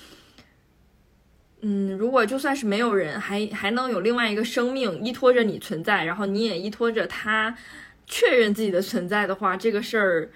[1.60, 7.52] 嗯，如果就算是没有人，还还能有另外一个生命依托着你存在，然后你也依托着他
[8.06, 10.30] 确认自己的存在的话，这个事儿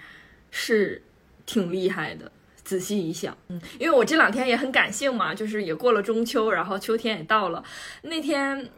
[0.51, 1.01] 是
[1.45, 2.29] 挺厉害的。
[2.63, 7.63] 仔细一想，嗯，因为我这两天也很感性嘛，就是也过了中秋，然后秋天也到了。
[8.03, 8.69] 那天，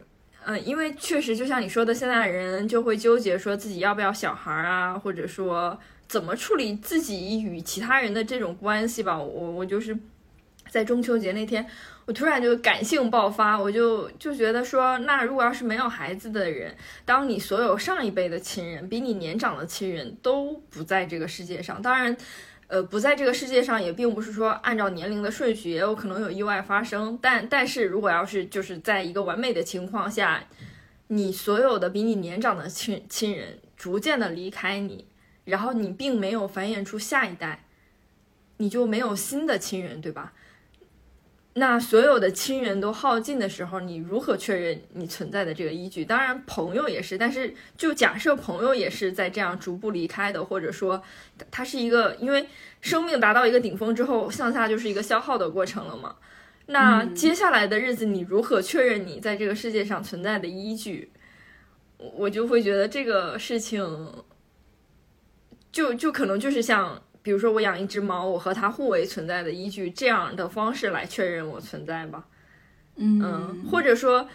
[0.43, 9.17] 呃，因为确实就像你说的，现在人就会纠结说自己要不要小孩啊，或者说怎么处理自己与其他人的这种关系吧。
[9.17, 9.97] 我我就是
[10.69, 11.65] 在中秋节那天。
[12.07, 16.71] 我突然就感性爆发，我就就觉得说，那如果要是没有孩子的人，
[17.03, 22.15] 当你所有上一辈的亲人，比你年长的亲人都不在这个世界上，当然，
[22.68, 27.18] 呃，不在这个世界上，也并不是说按照年龄的顺序，也有可能有意外发生。
[27.22, 30.43] 但但是如果要是就是在一个完美的情况下，
[31.07, 35.05] 你所有的比你年长的亲亲人逐渐的离开你，
[35.43, 37.66] 然后你并没有繁衍出下一代，
[38.57, 40.34] 你就没有新的亲人，对吧？
[41.57, 46.03] 那所有的亲人都耗尽的时候，你如何确认你存在的这个依据？
[46.03, 51.01] 当然，朋友也是，但是就假设朋友也是在这样逐步离开的，或者说，
[51.49, 52.49] 它是一个因为
[52.81, 56.17] 生命达到一个顶峰之后，向下就是一个消耗的过程了嘛？
[56.65, 61.09] 那接下来的日子，你如何确认你在这个世界上存在的依据？
[61.99, 64.25] 我就会觉得这个事情，
[65.71, 67.01] 就就可能就是像。
[67.26, 72.23] 比如说，我养一只猫，我和它互为存在的依据，这样的方式来确认我存在吧。
[72.97, 74.30] 嗯，或者说，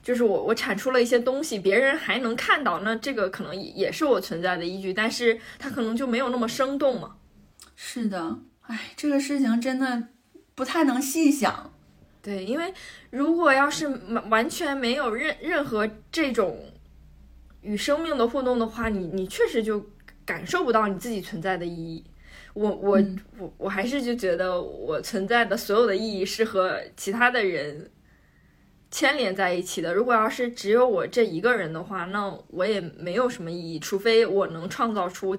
[0.00, 7.16] 就是我我产出了一些东西，别人还能看到，那这个可能也也是我存在的依据，但是它可能就没有那么生动嘛。
[7.74, 8.38] 是的，
[8.68, 10.04] 哎，这个事情真的
[10.54, 11.72] 不太能细想。
[12.22, 12.72] 对，因为
[13.10, 13.88] 如果要是
[14.28, 16.72] 完全没有任任何这种
[17.62, 19.90] 与生命的互动的话，你你确实就。
[20.30, 22.04] 感受不到你自己存在的意义，
[22.54, 23.02] 我我
[23.36, 27.90] 我我还是就觉得我存在的所有的意义是和其他的人
[28.92, 29.92] 牵连在一起的。
[29.92, 35.36] 如果要是只有我这一个人的话，那我也没有什么意义，除非我能创造出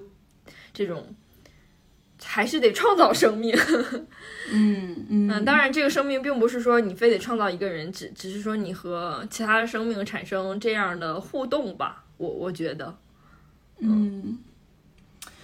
[0.74, 1.14] 这种，
[2.22, 3.56] 还是得创造生命。
[4.52, 12.04] 嗯嗯，当然，这个生命并不是说你非得创造一个人，只只是说你和其他的生命产生这样的互动吧。
[12.18, 12.94] 我我觉得，
[13.78, 14.38] 嗯。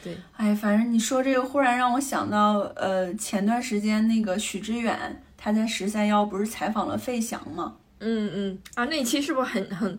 [0.09, 7.77] 对，哎，反正你说这个，忽然让我想到，呃，前段时间那个许知远他在十三幺不是采访了费翔吗？
[8.01, 9.99] 嗯嗯啊，那期是不是很很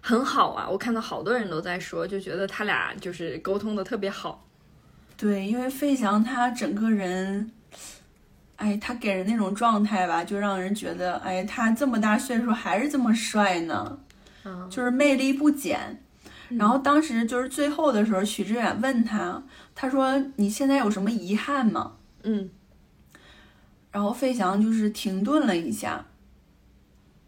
[0.00, 0.68] 很好啊？
[0.68, 4.46] 我看到好多人都在说，就觉得他俩就是沟通的特别好。
[5.16, 7.50] 对，因为费翔他整个人，
[8.56, 13.98] 哎，他给人那种状态吧，就让人觉得，哎，他这么大岁数还是这么帅呢，
[14.70, 16.02] 就是魅力不减。
[16.58, 19.40] 然后当时就是最后的时候，许志远问他，
[19.74, 21.92] 他说：“你现在有什么遗憾吗？”
[22.24, 22.50] 嗯。
[23.92, 26.04] 然后费翔就是停顿了一下，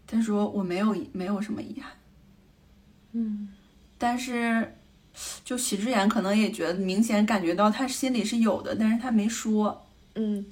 [0.07, 1.93] 他说：“我没有，没有什么遗憾。”
[3.12, 3.49] 嗯。
[3.97, 4.75] 但是，
[5.45, 9.87] 就许志远可能也觉得明显感觉到他心里是有的，但是他没说。
[10.16, 10.45] 嗯。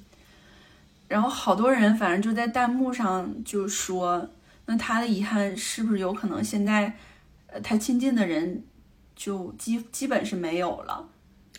[1.09, 4.29] 然后好多人反正就在弹幕上就说
[4.65, 6.95] ：“那他的遗憾是不是有可能现在？”
[7.51, 8.63] 呃，他亲近的人
[9.15, 11.07] 就基基本是没有了，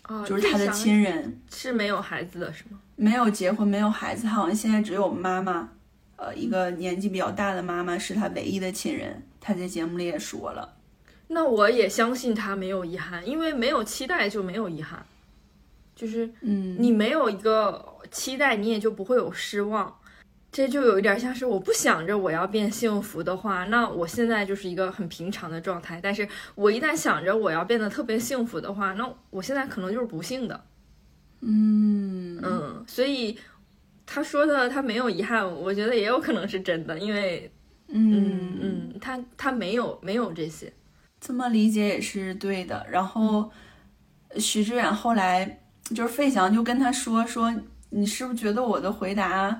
[0.07, 2.79] 哦，就是他的亲人是没有孩子的是吗？
[2.95, 5.69] 没有结婚，没有孩子，他好像现在只有妈妈，
[6.15, 9.23] 呃，一个年纪比较大的妈妈是他唯一的亲人。
[9.45, 10.77] 他在节目里也说了，
[11.27, 15.05] 那我也相信他没有遗憾，因为没有期待就没有遗憾，
[15.93, 19.93] 就是嗯，你没有一个期待，你也就不会有失望。
[20.53, 25.99] 这就有一点像是我不想着我要变幸福的话，那我现在就是一个很平常的状态。
[25.99, 30.63] 但是我一旦想着我要变得特别幸福的话，那我现在可能就是不幸的。
[31.41, 33.35] 嗯嗯，所以
[34.05, 37.51] 他说的他没有遗憾，我觉得也有可能是真的，因为
[37.87, 40.71] 嗯嗯，他他没有没有这些，
[41.19, 42.85] 这么理解也是对的。
[42.91, 43.49] 然后
[44.37, 45.61] 许志远后来
[45.95, 47.51] 就是费翔就跟他说说，
[47.89, 49.59] 你是不是觉得我的回答？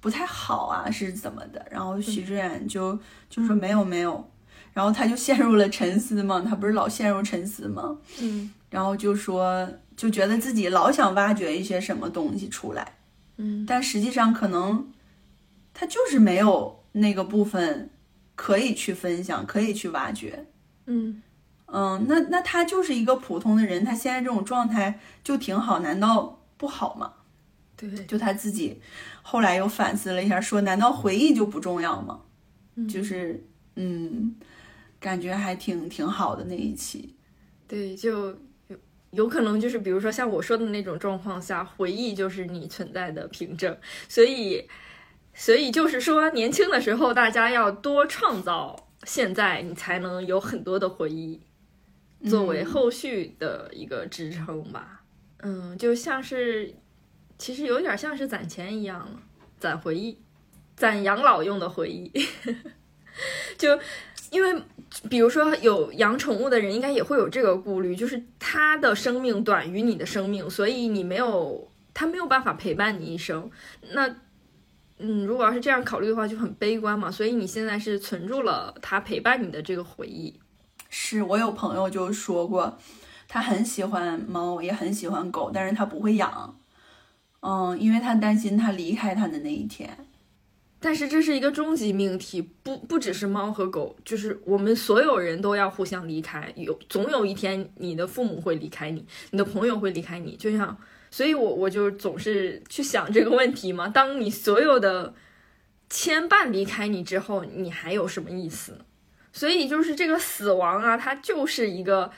[0.00, 1.66] 不太好啊，是怎么的？
[1.70, 4.30] 然后许志远就就说没有没有，
[4.72, 7.98] 然后他就陷入了沉思嘛，他不是老陷入沉思吗？
[8.20, 12.94] 嗯，然后就说就觉得自己老想挖掘一些什么东西出来，
[13.36, 14.90] 嗯，但实际上可能
[15.74, 17.90] 他就是没有那个部分
[18.34, 20.46] 可以去分享，可以去挖掘，
[20.86, 21.22] 嗯。
[21.70, 27.12] 嗯，那那他就是一个普通的人，他现在这种状态就挺好，难道不好吗？
[27.76, 28.80] 对，就他自己
[29.30, 32.18] 后来又反思了一下，说：“难道回忆就不重要吗？”
[32.88, 34.34] 就是，嗯，
[34.98, 37.14] 感觉还挺挺好的那一期。
[37.66, 38.28] 对，就
[38.68, 38.76] 有
[39.10, 43.76] 有可能就是，比如说像我说的那种状况下，回忆就是你存在的凭证。
[44.08, 44.66] 所以，
[45.34, 51.38] 所以就是说，年轻的时候大家要多创造，现在你才能有很多的回忆，
[52.30, 55.02] 作为后续的一个支撑吧。
[55.42, 56.74] 嗯，就像是。
[57.38, 59.22] 其实有点像是攒钱一样了，
[59.58, 60.18] 攒回忆，
[60.76, 62.12] 攒养老用的回忆。
[63.56, 63.78] 就
[64.30, 64.62] 因为，
[65.08, 73.50] 比如说有养宠物的人，应该也会有这个顾虑，就是它的生命短于你的生命，所以你没有它没有办法陪伴你一生。
[73.92, 74.08] 那，
[74.98, 77.10] 嗯，如果要是这样考虑的话，就很悲观嘛。
[77.10, 80.38] 所以你现在是存住了它陪伴你的这个回忆。
[80.90, 82.78] 是我有朋友就说过。
[83.30, 86.58] 他很喜欢猫，也很喜欢狗，但是他不会养，
[87.40, 89.96] 嗯，因为他担心他离开他的那一天。
[90.80, 100.78] 但是这是一个终极命题，不不只是猫和狗，就是我们所有人都要互相离开，有总有一天你的父母会离开你，你的朋友会离开你，就像，
[101.10, 105.14] 所以我我就总是去想这个问题嘛，当你所有的
[105.90, 108.78] 牵绊离开你之后，你还有什么意思？
[109.32, 112.12] 所以就是这个死亡啊，它就是一个，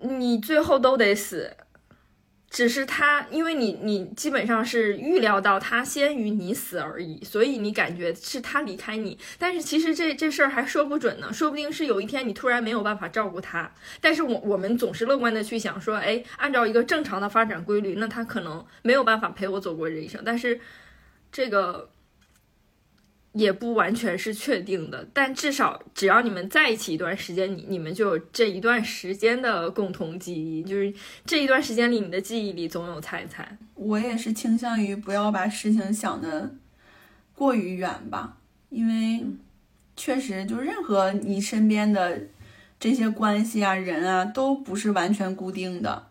[0.00, 1.56] 你最后都得死。
[2.50, 9.18] 只是他，因为你你基本上是预料到他先于你死而已，所以你感觉是他离开你。
[9.38, 13.70] 但是其实这这事儿还说不准呢，说不定是有一天你突然没有办法照顾他。
[14.00, 20.22] 但是我我们总是乐观的去想说，哎，按照一个正常的发展规律，那他可能没有办法陪我走过这一生。
[20.24, 20.60] 但是
[21.30, 21.90] 这个。
[23.38, 30.92] 也不完全是确定的，但至少只要你们在一起一段时间，你你们就有这一段时间的共同记忆，就是
[31.24, 33.56] 这一段时间里你的记忆里总有菜菜。
[33.76, 36.52] 我也是倾向于不要把事情想的
[37.32, 38.38] 过于远吧，
[38.70, 39.24] 因为
[39.96, 42.20] 确实就任何你身边的
[42.80, 46.08] 这些关系啊、人啊，都不是完全固定的，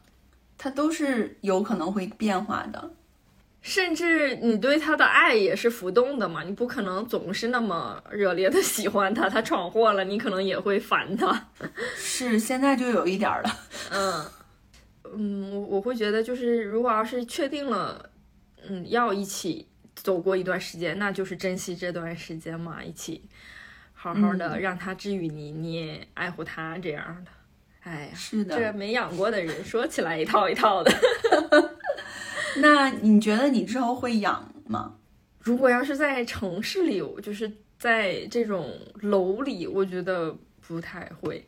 [0.57, 2.93] 它都是有可能会变化的。
[3.67, 11.49] 甚至你对他的爱也是浮动的嘛，你不可能总是那么热烈的 喜欢他，他闯祸了，你可能也会烦他。
[11.97, 13.59] 是，现在就有一点了。
[13.91, 14.25] 嗯
[15.13, 18.09] 嗯，我我会觉得，就是如果要是确定了，
[18.69, 23.21] 嗯，要一起走过一段时间，那就是珍惜这段时间嘛，一起
[23.93, 27.31] 好好的让他治愈你，你也爱护他这样的。
[27.83, 30.89] 哎呀，是的，这没养过的人说起来一套一套的。
[32.61, 34.95] 那你觉得你之后会养吗？
[35.39, 40.35] 如果要是在城市里，就是在这种楼里，我觉得
[40.67, 41.47] 不太会。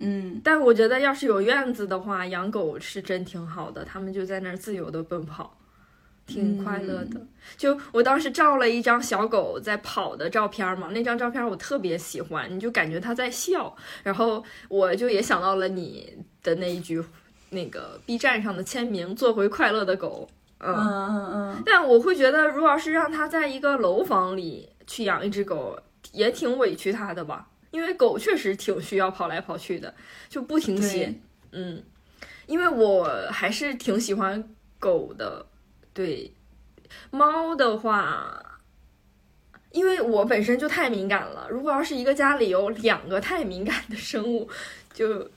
[0.00, 5.56] 嗯，但我觉得要是有院子的话，养狗是真挺好的，它们就在那儿自由的奔跑，
[6.26, 7.24] 挺快乐的。
[7.56, 17.02] 就我当时照了一张小狗在跑的照片嘛，那张照片我特别喜欢，你就感觉它在笑，然后我就也想到了你的那一句。
[17.52, 20.26] 那个 B 站上的签名，做回快乐的狗。
[20.58, 21.62] 嗯嗯嗯。
[21.66, 25.78] 但我会觉得，如果要是让他在一个楼房里去养一只狗，
[26.12, 27.48] 也挺委屈他的吧？
[27.70, 29.94] 因为狗确实挺需要跑来跑去的，
[30.30, 31.14] 就不停歇。
[31.50, 31.82] 嗯，
[32.46, 34.42] 因为我还是挺喜欢
[34.78, 35.44] 狗的。
[35.92, 36.32] 对，
[37.10, 38.42] 猫的话，
[39.72, 41.46] 因为我本身就太敏感了。
[41.50, 44.48] 如果要是一个家里有两个太敏感的生物，
[44.94, 45.30] 就。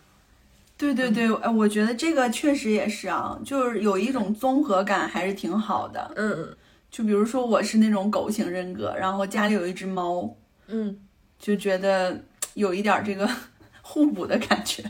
[0.77, 6.11] 对对对，哎，我觉得这个确实也是啊，就是有一种综合感，还是挺好的。
[6.17, 6.53] 嗯，
[6.91, 10.35] 就比如说我是那种狗型人格，然后家里有一只猫，
[10.67, 10.99] 嗯，
[11.39, 12.21] 就觉得
[12.55, 13.29] 有一点这个
[13.81, 14.83] 互补的感觉。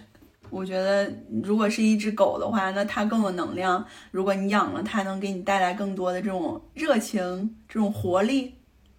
[0.50, 1.12] 我觉得
[1.44, 3.86] 如果是一只狗的话，那它更有能量。
[4.10, 8.55] 如果你养了它，能给你带来更多的这种热情、这种活力。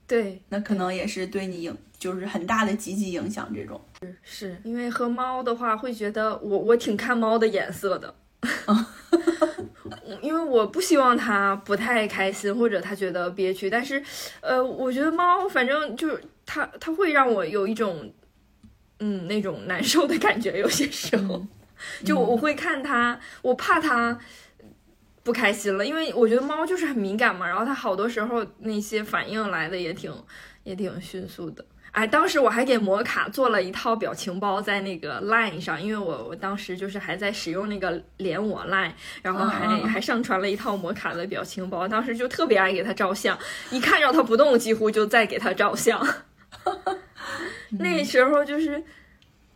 [0.07, 3.53] 对，那可能也是对你影，就是很大的积极影响。
[3.53, 8.15] 这种是是因为和猫的话，会觉得我我挺看猫的眼色的，
[10.23, 13.69] 因为我不希望它不太开心或者它觉得憋屈。
[13.69, 14.01] 但是，
[14.41, 18.13] 呃，我觉得猫反正就是它，它会让我有一种，
[19.01, 20.61] 嗯，那种难受的感觉。
[20.61, 21.45] 有些时候，
[22.07, 24.19] 就我会看它，我怕它。
[25.27, 30.15] 不开心了，因为我觉得猫就是很敏感嘛，然后它好多时候那些反应来的也挺
[30.63, 31.65] 也挺迅速的。
[31.91, 43.37] 哎，当时我还给摩卡做了一套表情包在那个 Line 上，因为我我当时就是还在使用那个连我 Line，然后还还上传了一套摩卡的表情包，当时就特别爱给它照相，
[43.73, 46.07] 一看着它不动，几乎就在给它照相。
[47.81, 48.85] 那时候就是。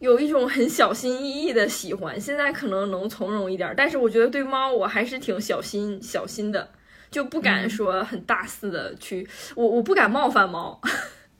[0.01, 6.73] 有一种很小心翼翼的喜欢，现在可能能从容一点，但是我觉得对猫我还是挺小心小心的，
[7.11, 10.81] 就不敢说很大肆的去，我我不敢冒犯猫。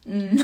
[0.05, 0.39] 嗯，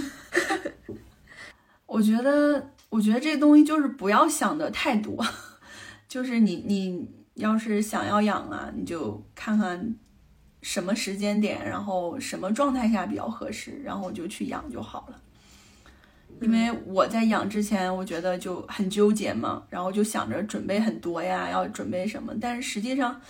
[1.86, 5.22] 我觉得我觉得这东西就是不要想的太多，
[6.08, 9.94] 就是你你要是想要养啊，你就看看
[10.62, 15.20] 什么时间点，然后什么状态下比较合适，然后就去养就好了。
[16.40, 23.20] 因为我在养之前，我觉得就很纠结嘛，然后就想着准备很多呀，要准备什么，但是实际上，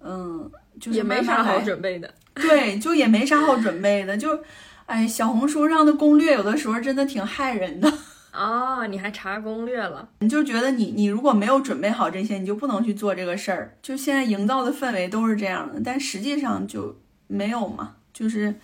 [0.00, 2.12] 嗯，就是也没啥好准备的。
[2.34, 4.38] 对，就也没啥好准备的，就，
[4.86, 7.92] 哎，小红书上的攻略有的时候真的挺害人的。
[8.32, 10.08] 哦，你还查攻略了？
[10.20, 13.76] 你就觉得你你如果没有准备好这些，你就不能去做这个事儿。
[13.82, 16.96] 就现在营造的氛围都是这样的，但实际上就
[17.26, 17.96] 没有嘛。
[18.14, 18.54] 就是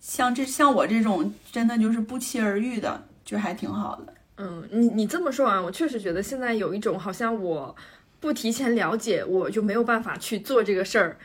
[0.00, 3.04] 像这像我这种真的就是不期而遇的。
[3.28, 7.76] 就还挺好的，嗯，你你这么说啊，我确实觉得现在有一种好像我
[8.20, 11.18] 不提前了解，我就没有办法去做这个事儿，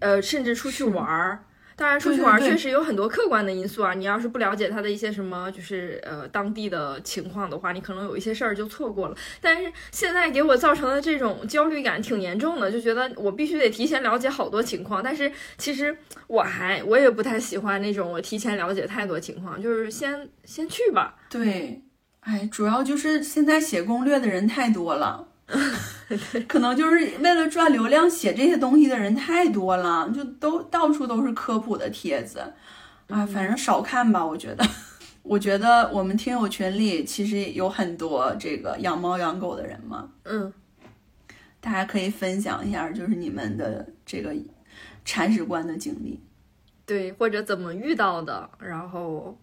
[0.00, 1.44] 呃，甚至出去玩儿。
[1.76, 3.94] 当然，出去玩儿确实有很多客观的因素啊。
[3.94, 9.16] 你要是不了解它的一些什么，就是呃当地的情况的话，你可能有一些事儿就错过了。
[9.40, 15.00] 但是现在给我造成的这种焦虑感挺严重的，就觉得我必须得提前了解好多情况。
[15.00, 21.14] 但是其实我还我也不太喜欢那种我提前了解太多情况，就是先先去吧。
[21.28, 21.82] 对，
[22.20, 25.28] 哎，主要就是现在写攻略的人太多了，
[26.48, 32.40] 可能就是为了赚流量写这些东西的人太多了，就都到处都是科普的帖子，
[33.08, 34.64] 啊，反正少看吧，我觉得。
[35.24, 40.50] 我觉得我们听友群里其实有很多这个养猫养狗的人嘛，嗯，
[41.60, 44.34] 大家可以分享一下，就是你们的这个
[45.04, 46.18] 铲屎官的经历。
[46.86, 49.38] 对，或者怎么遇到的，然后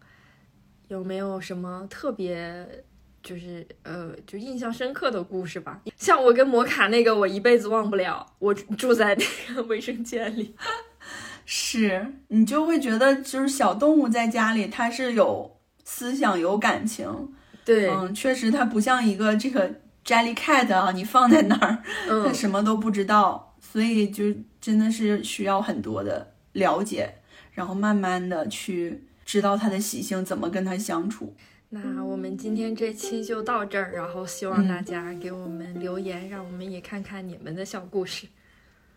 [0.88, 2.84] 有没有什么特别，
[3.24, 5.82] 就是呃，就印象深刻的故事吧？
[5.98, 8.26] 像我跟摩卡那个，我一辈子忘不了。
[8.40, 10.56] 我住在那个卫生间里，
[11.46, 17.34] 是你就会觉得，就是小动物在家里，它是有思想、有感情。
[17.64, 19.74] 对，嗯，确实，它不像一个这个
[20.06, 24.26] Jellycat 啊，你放在那儿，它嗯，什么都不知道，所以就
[24.62, 27.12] 真的是需要很多的了解，
[27.52, 31.35] 然后慢慢的去知道它的习性，怎么跟它相处。
[31.69, 38.27] 那我们今天这期就到这儿，然后希望大家给我们留言，让我们也看看你们的小故事。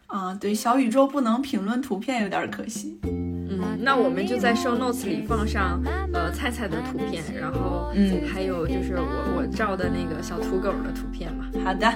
[0.08, 3.00] 啊，对，小宇宙不能评论图片，有点可惜。
[3.04, 5.82] 嗯，那我们就在 show notes 里放上
[6.14, 11.46] 呃菜菜的图片，然后嗯还有就是我我照的那个小土狗的图片嘛。
[11.64, 11.88] 好的，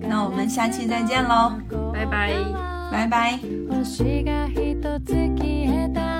[0.00, 1.52] 那我们下期再见喽，
[1.92, 2.34] 拜拜。
[2.90, 3.38] 拜拜。
[3.84, 6.13] 星が一つ消え